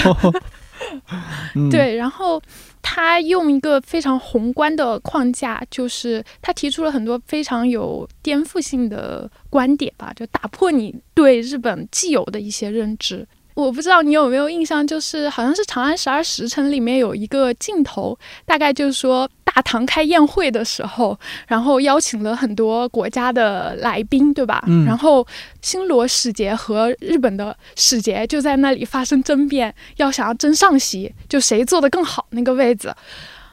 [1.70, 2.42] 对，然后
[2.82, 13.26] 他用一个非常宏观的框架，就是他提出了很多非常有颠覆性的观点吧，就打破你对日本既有的一些认知。
[13.54, 24.64] 我不知道你有没有印象，就是好像是《长安十二时辰》里面有一个镜头，大概就是说大唐开宴会的时候，然后邀请了很多国家的来宾，对吧？
[24.66, 24.84] 嗯。
[24.84, 25.24] 然后
[25.62, 32.92] 新罗使节和日本的使节就在那里发生争辩，要想要争上席，就谁坐的更好那个位子。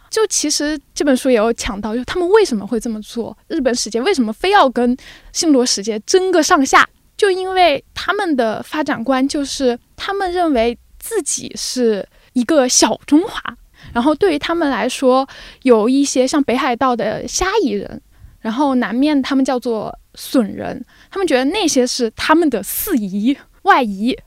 [0.09, 3.37] 就其实这本书也有讲到，就他们为什么会这么做？
[3.47, 4.97] 日本使节为什么非要跟
[5.31, 6.85] 新罗使节争个上下？
[7.15, 13.39] 就因为他们的发展观就是，他们认为自己是一个小中华，
[13.93, 15.27] 然后对于他们来说，
[15.61, 18.01] 有一些像北海道的虾夷人，
[18.39, 24.17] 然后南面他们叫做损人，他们觉得那些是他们的四夷外夷，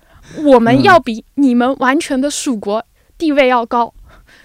[0.44, 2.84] 我们要比你们完全的蜀国
[3.18, 3.92] 地位要高，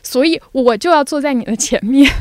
[0.01, 2.11] 所以我就要坐在你的前面。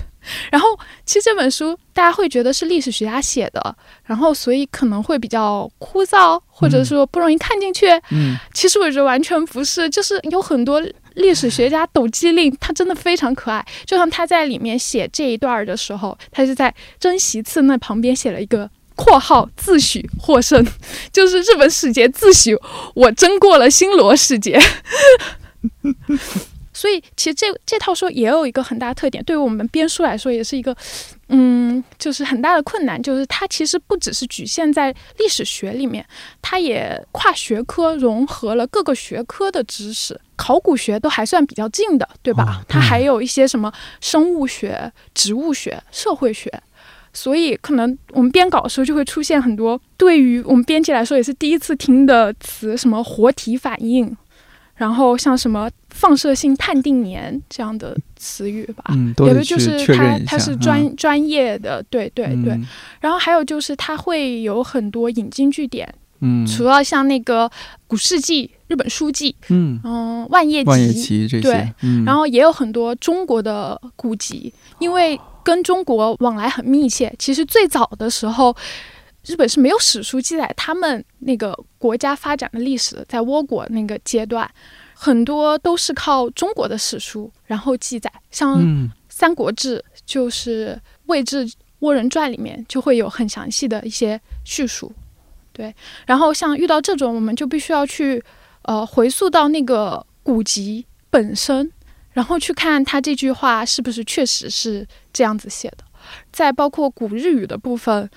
[0.51, 0.68] 然后，
[1.05, 7.89] 其实这本书大家会觉得是历史学家写的，然后所以可能会比较枯燥，或者说不容易看进去。
[8.11, 10.83] 嗯，其实我觉得完全不是，就是有很多
[11.14, 13.64] 历史学家抖机灵，他真的非常可爱。
[13.85, 20.66] 就像他在里面写这一段的时候，他是在真席次那旁边写了一个括号自诩获胜，
[21.12, 22.57] 就是日本使节自诩
[22.95, 24.61] 我争过了新罗使节。
[26.79, 30.72] 所以，其实这这套书也有一个很大的特点，对于我们编书来说，也是一个，
[31.29, 36.07] 嗯，就是很大的困难，就是它其实不只是局限在历史学里面，
[36.41, 42.62] 它也跨学科融合了各个学科的知识，考古学都还算比较近的，对吧？
[42.68, 46.49] 它还有一些什么生物学、植物学、社会学，
[47.12, 54.16] 所以可能我们编稿的时候就会出现很多对于我们编辑来说也是第一次听的词，什么活体反应。
[54.79, 62.59] 然后像什么放射性判定年这样的词语吧，有的就是它它是专专业的，对对对。
[63.01, 67.51] 然后还有就是它会有很多引经据典，嗯，除了像那个
[67.89, 70.62] 古世纪、日本书记，嗯嗯，万叶
[70.93, 71.74] 集这些，对，
[72.07, 77.12] 然后也有很多中国的古籍，因为跟中国往来很密切。
[77.18, 78.55] 其实最早的时候，
[79.29, 81.57] 日本是没有史书记载他们那个。
[81.79, 84.51] 国家发展的历史，在倭国那个阶段，
[84.95, 88.61] 很多都是靠中国的史书然后记载，像
[89.09, 90.76] 《三国志》就是
[91.07, 91.49] 《魏志
[91.79, 94.93] 倭人传》里面就会有很详细的一些叙述。
[95.53, 95.72] 对，
[96.05, 98.20] 然后像遇到这种，我们就必须要去
[98.62, 101.70] 呃回溯到那个古籍本身，
[102.11, 105.85] 然后去看他这句话是不是确实是这样子写的。
[106.33, 108.11] 再包括古日语的部分。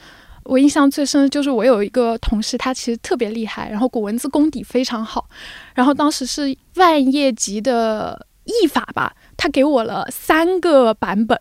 [0.43, 5.27] 我印象最深的就是我有一个同事，他其实特别厉害，然后古文字功底非常好。
[5.75, 11.37] 然后当时是万叶集的译法吧，他给我了三个版本，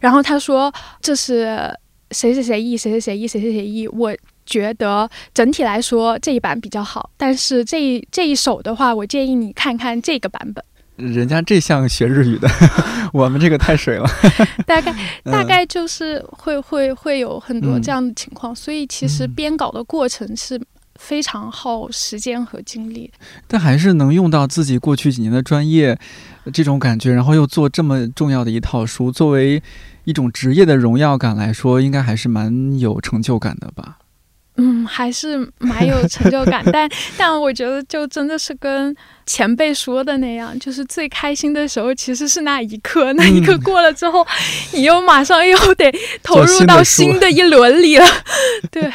[0.00, 1.70] 然后他说这是
[2.12, 3.86] 谁谁谁译，谁谁谁译，谁谁谁译。
[3.88, 4.16] 我
[4.46, 10.64] 觉得整体来说这一版比较好，但是这这一首的话，我建议你看看这个版本。
[10.98, 12.48] 人家这像学日语的，
[13.14, 14.06] 我们这个太水了。
[14.66, 14.94] 大概
[15.24, 20.60] 大概就是会会会有很多这样的情况，所以其实编稿的过程是
[20.96, 23.10] 非常耗时间和精力。
[23.46, 25.96] 但还是能用到自己过去几年的专业
[26.52, 29.62] 这种感觉，然后又做这么重要的一套书，作为
[30.04, 33.98] 一种职业的荣耀感来说，应该还是蛮有成就感的吧。
[34.60, 38.94] 嗯，还是蛮有成就感， 但但我觉得就真的是跟
[39.24, 44.26] 前辈说的那样，就是最开心的时候其实是那一刻，那一刻过了之后，
[44.72, 45.92] 你又马上又得
[46.22, 48.06] 投入到新的一轮里了。
[48.70, 48.92] 对，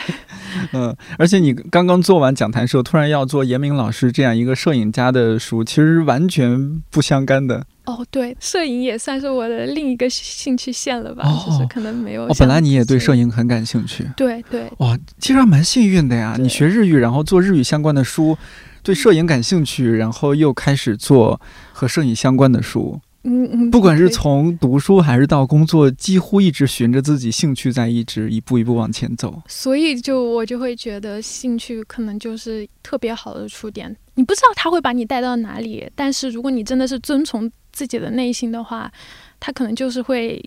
[0.71, 7.65] 嗯，而且你刚刚做完讲坛社，突然要做严明老师这样一个摄影家的书，其实完全不相干的。
[7.85, 12.25] 哦，对，摄影也算是我的另一个兴趣线了吧，就是可能没有。
[12.25, 14.09] 哦，本来你也对摄影很感兴趣。
[14.15, 14.71] 对对。
[14.77, 16.37] 哇，其实还蛮幸运的呀！
[16.39, 18.37] 你学日语，然后做日语相关的书，
[18.81, 21.41] 对摄影感兴趣，然后又开始做
[21.73, 23.01] 和摄影相关的书。
[23.23, 23.71] 嗯嗯。
[23.71, 29.41] 不管是从读书还是到工作，几乎一直循着自己兴趣在一直一步一步往前走。
[29.47, 33.95] 所以，就我就会觉得兴趣可能就是特别好的触点。
[34.15, 37.51] 你不知道他会把你带到哪里，但是如果你真的是遵从。
[37.75, 38.91] 自己的内心的话，
[39.39, 40.39] 他可能就是会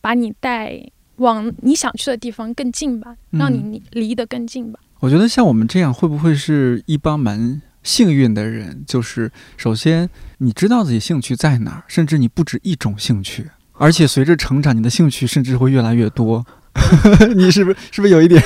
[0.00, 0.84] 把你带
[1.18, 4.80] 往你想去的地方更近吧，让你离得更近吧。
[4.98, 8.82] 我觉得像我们这样，会不会是一帮蛮幸运的人？
[8.84, 10.10] 就是首先
[10.42, 16.44] 你知道自己兴趣在哪儿，甚至你不止一种兴趣，而且随着成长，你的兴趣甚至会越来越多。
[17.36, 18.42] 你是不是是不是有一点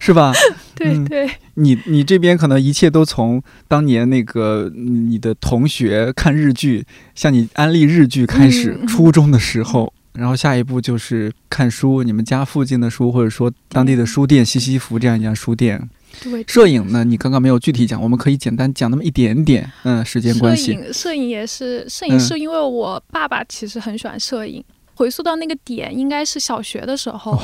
[0.00, 0.32] 是吧？
[0.76, 6.86] 对对，你你这边可能一切都从当年那个你的同学看日剧，
[7.16, 15.88] 向你安利日剧开始，初中的时候，然后下一步就是看书，你们家附近的书，或者说当地的书店西西弗这样一家书店。
[16.22, 19.70] 对，摄影呢，你刚刚没有具体讲，我们可以简单讲那么一点点。
[19.84, 20.72] 嗯，时间关系。
[20.72, 24.62] 摄影摄影也是摄影，是因为我爸爸其实很喜欢摄影。
[24.94, 27.40] 回溯到那个点，应该是小学的时候。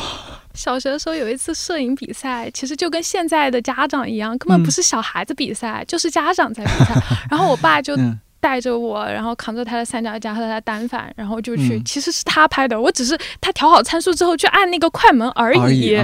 [0.53, 6.95] 小学的时候有一次摄影比赛，其实就跟现在的家长一样，根本不是小孩子比赛，就是家长在比赛。
[7.31, 7.97] 然后我爸就
[8.41, 11.81] 带着我，然后扛着他的三脚架和他的单反，然后就去。
[11.83, 15.97] 其实是他拍的，我只是他调好参数之后去按那个快门而已。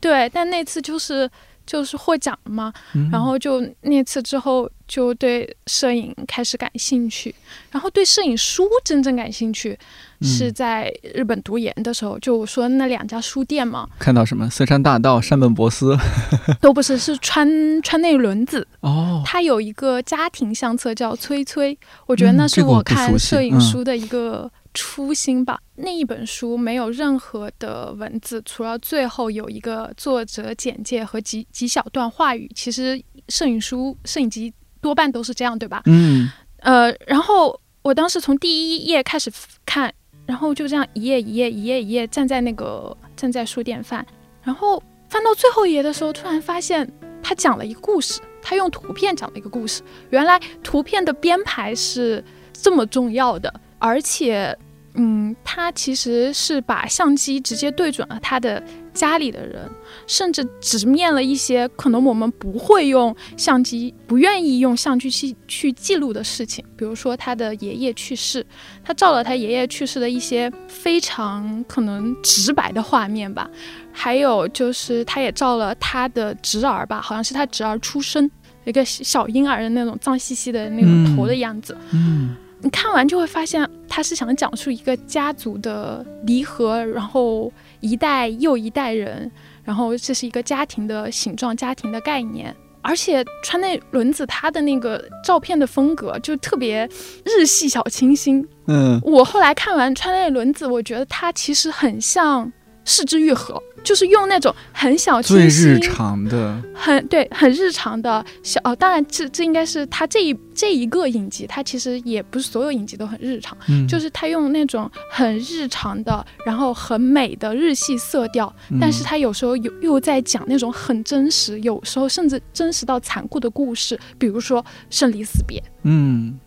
[0.00, 1.28] 对，但那次就是
[1.66, 2.72] 就是获奖了嘛，
[3.10, 7.34] 然后就那次之后就对摄影开始感兴趣，
[7.70, 9.78] 然后对摄影书真正感兴趣。
[10.24, 14.48] 是在日本读研的时候，就我说那两家书店嘛，看到什么？
[14.48, 15.98] 森山大道、山本博司，
[16.62, 18.64] 都不是，是川川内轮子。
[18.82, 19.20] 哦。
[19.26, 21.74] 他有一个家庭相册叫《崔崔》，
[22.06, 25.60] 我觉得那是我看摄影书的一个初心吧。
[25.76, 32.50] 那一本书没有任何的文字，除了最后有一个作者简介和几几小段话语。
[32.54, 35.82] 其实摄影书、摄影集多半都是这样，对吧？
[35.86, 36.30] 嗯。
[36.58, 39.30] 呃，然后我当时从第一页开始
[39.64, 39.92] 看。
[40.24, 44.06] 然后就这样一页一页一页一页站在那个站在书店翻，
[44.44, 46.88] 然后翻到最后一页的时候，突然发现
[47.20, 49.82] 他讲了一个故事，他用图片讲了一个故事。
[50.10, 53.52] 原来图片的编排是这么重要的，
[53.82, 54.56] 而且。
[54.94, 58.62] 嗯，他其实是把相机直接对准了他的
[58.92, 59.66] 家里的人，
[60.06, 66.62] 甚至直面了一些可能我们不会用相机、不愿意用相机去去记录的事情。
[66.76, 68.44] 比如说他的爷爷去世，
[68.84, 73.48] 他照了他爷爷去世的一些非常可能直白的画面吧。
[73.92, 78.30] 还有就是他也照了他的侄儿吧，好像是他侄儿出生
[78.64, 81.74] 一个小婴儿的那种脏兮兮的那种头的样子。
[81.92, 82.36] 嗯。
[82.62, 89.30] 你看完就会发现，他是想讲述一个家族的离合，然后一代又一代人，
[89.64, 92.54] 然后这是一个家庭的形状、家庭的概念。
[92.84, 96.88] 而且川内轮子他的那个照片的风格就特别
[97.24, 98.44] 日系小清新。
[98.66, 102.52] 嗯，我后来看完川内轮子，我觉得他其实很像
[102.84, 103.62] 市之愈合。
[103.84, 108.76] 就是用那种很小清新、最日常的，很对，很日常的小哦。
[108.76, 113.58] 当然，这这应该是他这一这一个影集，他其实也不是所有影集都很日常。
[113.68, 125.60] 嗯，就是他用那种很日常的，然后很美的日系色调，但是他有时候又又在讲那种很真实，有时候甚至真实到残酷的故事，比如说生离死别。
[125.82, 126.38] 嗯，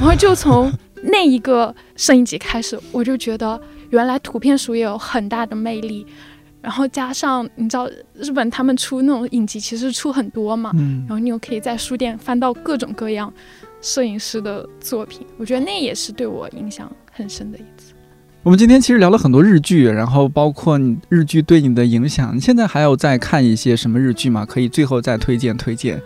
[0.00, 0.72] 然后就从
[1.04, 3.60] 那一个摄影集开始，我就觉得
[3.92, 6.04] 原来图片书也有很大的魅力。
[6.60, 10.70] 然后加上你知道日本他们出那种影集其实出很多嘛，
[11.08, 13.32] 然后你又可以在书店翻到各种各样
[13.80, 17.92] 摄影师的作品，我觉得那也是对我影响很深的一次。
[18.44, 20.78] 我们今天其实聊了很多日剧，然后包括
[21.08, 24.46] 日剧对你的影响，你现在还有在看一些什么日剧吗？
[24.46, 26.00] 可以最后再推荐推荐。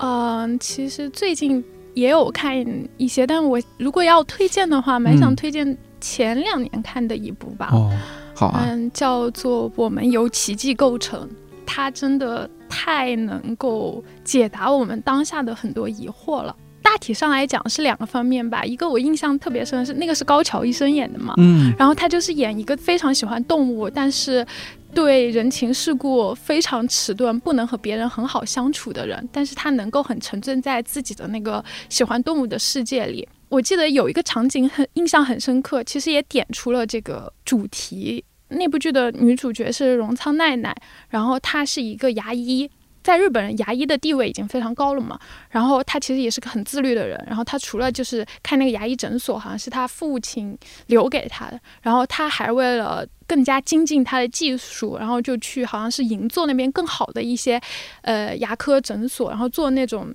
[0.00, 1.62] 嗯，其实最近
[1.94, 2.56] 也有看
[2.96, 7.70] 一些，但我如果要推荐的话，蛮想推荐前两年看的一部吧。
[7.72, 7.90] 哦，
[8.34, 11.26] 好啊，嗯，叫做《我们由奇迹构成》，
[11.64, 16.54] 它真的太能够解答我们当下的很多疑惑了。
[16.82, 24.46] 大体上来讲是两个方面吧，一个我印象特别深的是那个是高桥医生演的嘛，嗯，然后他就是演一个非常喜欢动物，但是
[24.92, 33.26] 对人情世故非常迟钝，不能和别人很好相处的人，但是他能够很沉醉在自己的那个喜欢动物的世界里。
[33.54, 38.24] 我记得有一个场景很印象很深刻，其实也点出了这个主题。
[38.48, 40.74] 那部剧的女主角是荣仓奈奈，
[41.08, 42.68] 然后她是一个牙医。
[43.00, 45.16] 在日本，牙医的地位已经非常高了嘛。
[45.50, 47.22] 然后她其实也是个很自律的人。
[47.28, 51.60] 然后她除了就是开那个牙医诊所，好像是她父亲留给她的。
[51.82, 57.60] 然后她还为了更加精进她的技术，然后就去好像是银座那边更好的一些
[58.02, 60.12] 呃牙科诊所，然后做那种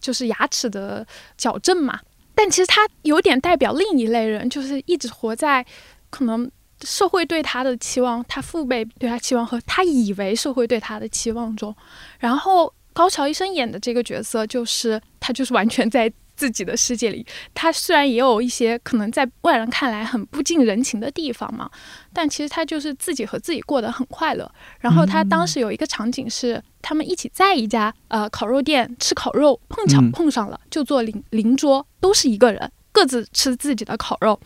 [0.00, 2.00] 就是牙齿的矫正嘛。
[2.38, 5.66] 但其实他有点代表另一类人，就是一直活在
[6.08, 6.50] 可能。
[6.84, 11.74] 社会对他的期望，他父辈对他期望和他以为社会对他的期望中，
[12.20, 16.08] 然后高桥医生演的这个角色就是他就是完全在
[16.38, 17.26] 自己的世界里。
[17.52, 21.68] 他虽然也有一些可能在外人看来很不近人情的地方嘛，
[22.12, 24.48] 但其实他就是自己和自己过得很快乐。
[24.78, 34.38] 然后他当时有一个场景是他们一起在一家呃烤肉店吃烤肉，碰巧碰上了，就坐邻邻桌，都是一个人，各自吃自己的烤肉。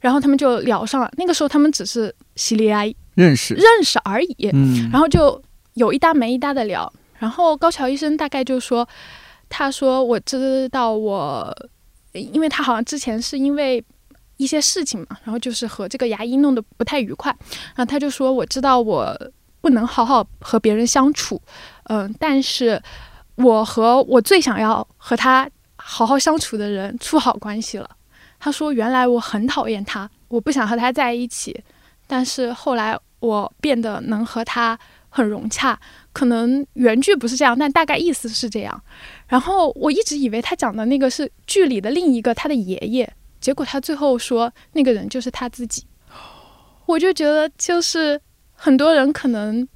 [0.00, 2.84] 然后他们就聊上了，那个时候他们只是稀里拉
[3.14, 5.42] 认识认识而已，嗯，然后就
[5.74, 6.90] 有一搭没一搭的聊。
[7.18, 8.86] 然后高桥医生大概就说，
[9.48, 11.54] 他说我知道我，
[12.12, 13.82] 因为他好像之前是因为
[14.36, 17.34] 一些事情嘛，然后就是和这个牙医弄得不太愉快，
[17.74, 19.16] 然后他就说我知道我
[19.60, 21.40] 不能好好和别人相处，
[21.84, 22.82] 嗯，但是
[23.36, 27.88] 我和我最想要和他好好相处的人处好关系了。
[28.38, 31.58] 他说：“原来我很讨厌他，我不想和他在一起。
[32.06, 34.78] 但是后来我变得能和他
[35.08, 35.78] 很融洽。
[36.12, 38.82] 可能原句不是这样，但大概意思是这样。
[39.26, 43.10] 然后我一直以为他讲的那个是剧里的另一个他的爷爷，
[43.40, 45.84] 结果他最后说那个人就是他自己。
[46.86, 48.20] 我就觉得，就是
[48.52, 49.66] 很多人可能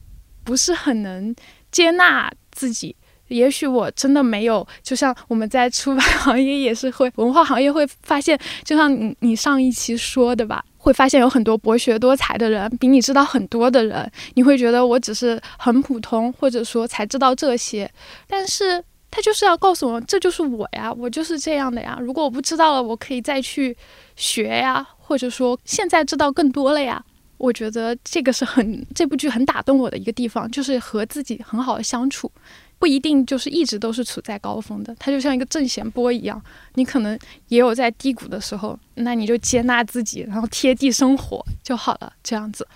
[0.44, 1.34] 不是很能
[1.70, 2.94] 接纳自己。”
[3.30, 17.88] 也许我真的没有，就像我们在出版行业也是会，文化行业会发现，就像你你上一期说的吧，会发现有很多博学多才的人，比你知道很多的人，你会觉得我只是很普通，或者说才知道这些，
[18.26, 21.98] 但是他就是要告诉我，这就是我呀，我就是这样的呀。
[22.00, 23.76] 如果我不知道了，我可以再去
[24.16, 27.04] 学呀，或者说现在知道更多了呀。
[27.36, 32.30] 我觉得这个是很这部剧很打动我的一个地方，就是和自己很好的相处。
[32.78, 36.42] 不一定就是一直都是处在高峰的，它就像一个正弦波一样，
[36.76, 42.66] 你可能也有在低谷的时候，那你就接纳自己，然后贴地生活就好了，这样子。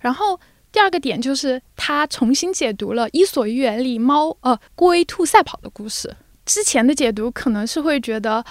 [0.00, 0.38] 然后
[0.74, 6.12] 第二个点就是他重新解读了《伊索寓言》里猫呃龟兔赛跑的故事。
[6.44, 8.44] 之前的解读可能是会觉得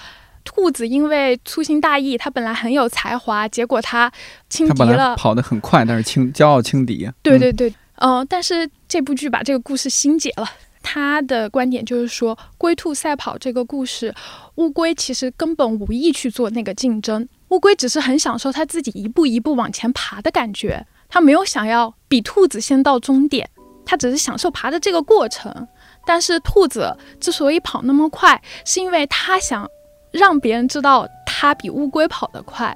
[0.46, 4.10] 兔子因为粗心大意，它本来很有才华，结果它
[4.48, 7.12] 轻敌了，跑得很快，但是轻骄傲轻敌。
[7.22, 10.50] 对对对，嗯，但是这部剧把这个故事新解了。
[10.82, 14.16] 他的观点就是说，龟兔赛跑这个故事，
[14.56, 23.48] 乌龟其实根本无意去做那个竞争，乌龟只是很享受它自己一步一步往前爬的感觉，他没有想要比兔子先到终点，
[23.86, 25.68] 他只是享受爬的这个过程。
[26.08, 29.70] 但是兔子之所以跑那么快，是因为他想
[30.10, 32.76] 让别人知道他比乌龟跑得快，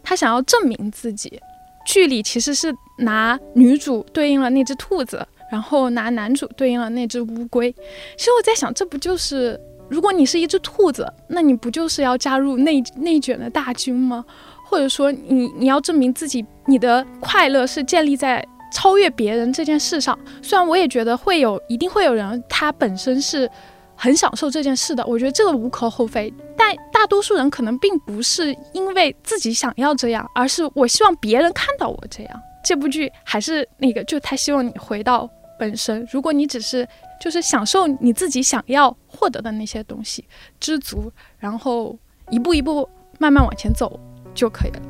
[0.00, 1.40] 他想要证明自己。
[1.84, 5.26] 剧里其实是拿女主对应了那只兔子。
[5.50, 7.70] 然后拿男主对应了那只乌龟，
[8.16, 9.60] 其实我在想，这不就是
[9.90, 14.24] 如果你是一只兔子，那你不就是要加入内内卷的大军吗？
[14.72, 18.42] 或者说，你你要证明自己，你的快乐是建立在
[18.72, 20.18] 超越别人这件事上。
[20.40, 23.46] 虽然我也觉得会有，一定会有人他本身是
[23.94, 26.32] 很享受这件事的，我觉得这个无可厚非。
[26.56, 32.40] 但大多数人可能并不是因为自己想要这样，而是我希望别人看到我这样。
[32.64, 35.28] 这部剧还是那个，就他希望你回到。
[35.58, 36.88] 本身，如果你只是
[37.20, 40.24] 就是享受你自己想要获得的那些东西，
[40.58, 41.96] 知足，然后
[42.30, 42.88] 一步一步
[43.20, 44.00] 慢慢往前走
[44.34, 44.80] 就可以了。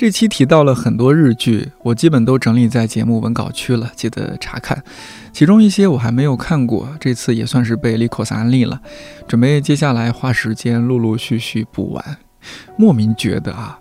[0.00, 4.84] 这期提到了很多日剧，我基本都整理在节目文稿区了，记得查看。
[5.32, 8.80] 其中一些我还没有看过，这次也算是被利口萨安利了，
[9.26, 12.18] 准备接下来花时间陆陆续续补完。
[12.76, 13.80] 莫名觉得啊，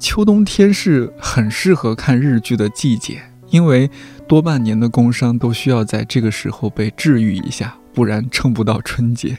[0.00, 3.22] 秋冬天是很适合看日剧的季节，
[3.52, 3.88] 因为
[4.26, 9.38] 多半年的工伤都需要在这个时候被治愈一下，不然撑不到春节。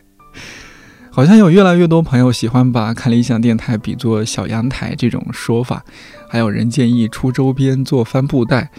[1.11, 5.83] 好像有越来越多朋友喜欢把看理想电台比作小阳台这种说法，
[6.29, 8.71] 还有人建议出周边做帆布袋。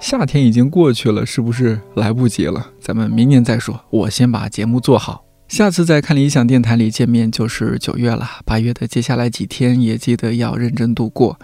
[0.00, 2.70] 夏天已经过去了，是不是来不及了？
[2.80, 3.84] 咱们明年再说。
[3.90, 8.28] 我先把节目做好，下次再看理想电台里见面就是九月了。
[8.44, 11.38] 八月的接下来几天也记得要认真度过。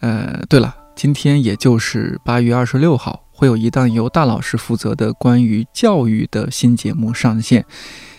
[0.00, 7.64] 呃，对了，今天也就是八月二十六号，会有一档由大老师负责的关于教育的新节目上线。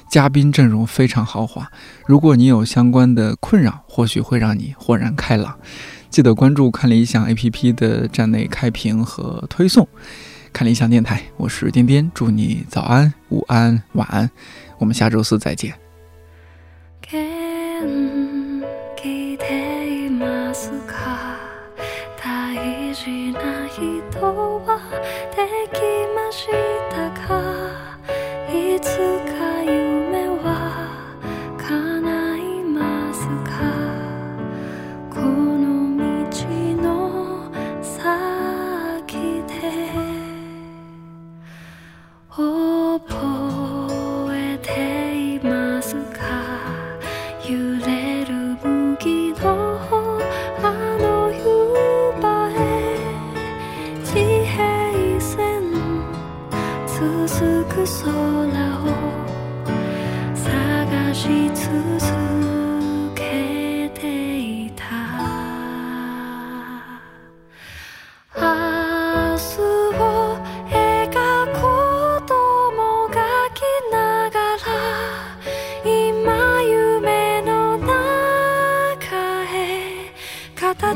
[0.09, 1.69] 嘉宾阵容非常豪华，
[2.07, 5.59] 如果你有相关的困扰，或许会让你豁然开朗。
[6.09, 9.85] 记得关注看理想 APP 的站内开屏和推送。
[10.53, 14.31] 看理想电台，我是颠颠，祝你早安、午安、晚安。
[14.77, 15.73] 我们下周四再见。
[26.39, 26.47] 记
[26.89, 27.97] 得吗？
[28.49, 28.95] いつ
[29.27, 29.38] か。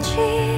[0.04, 0.53] 起。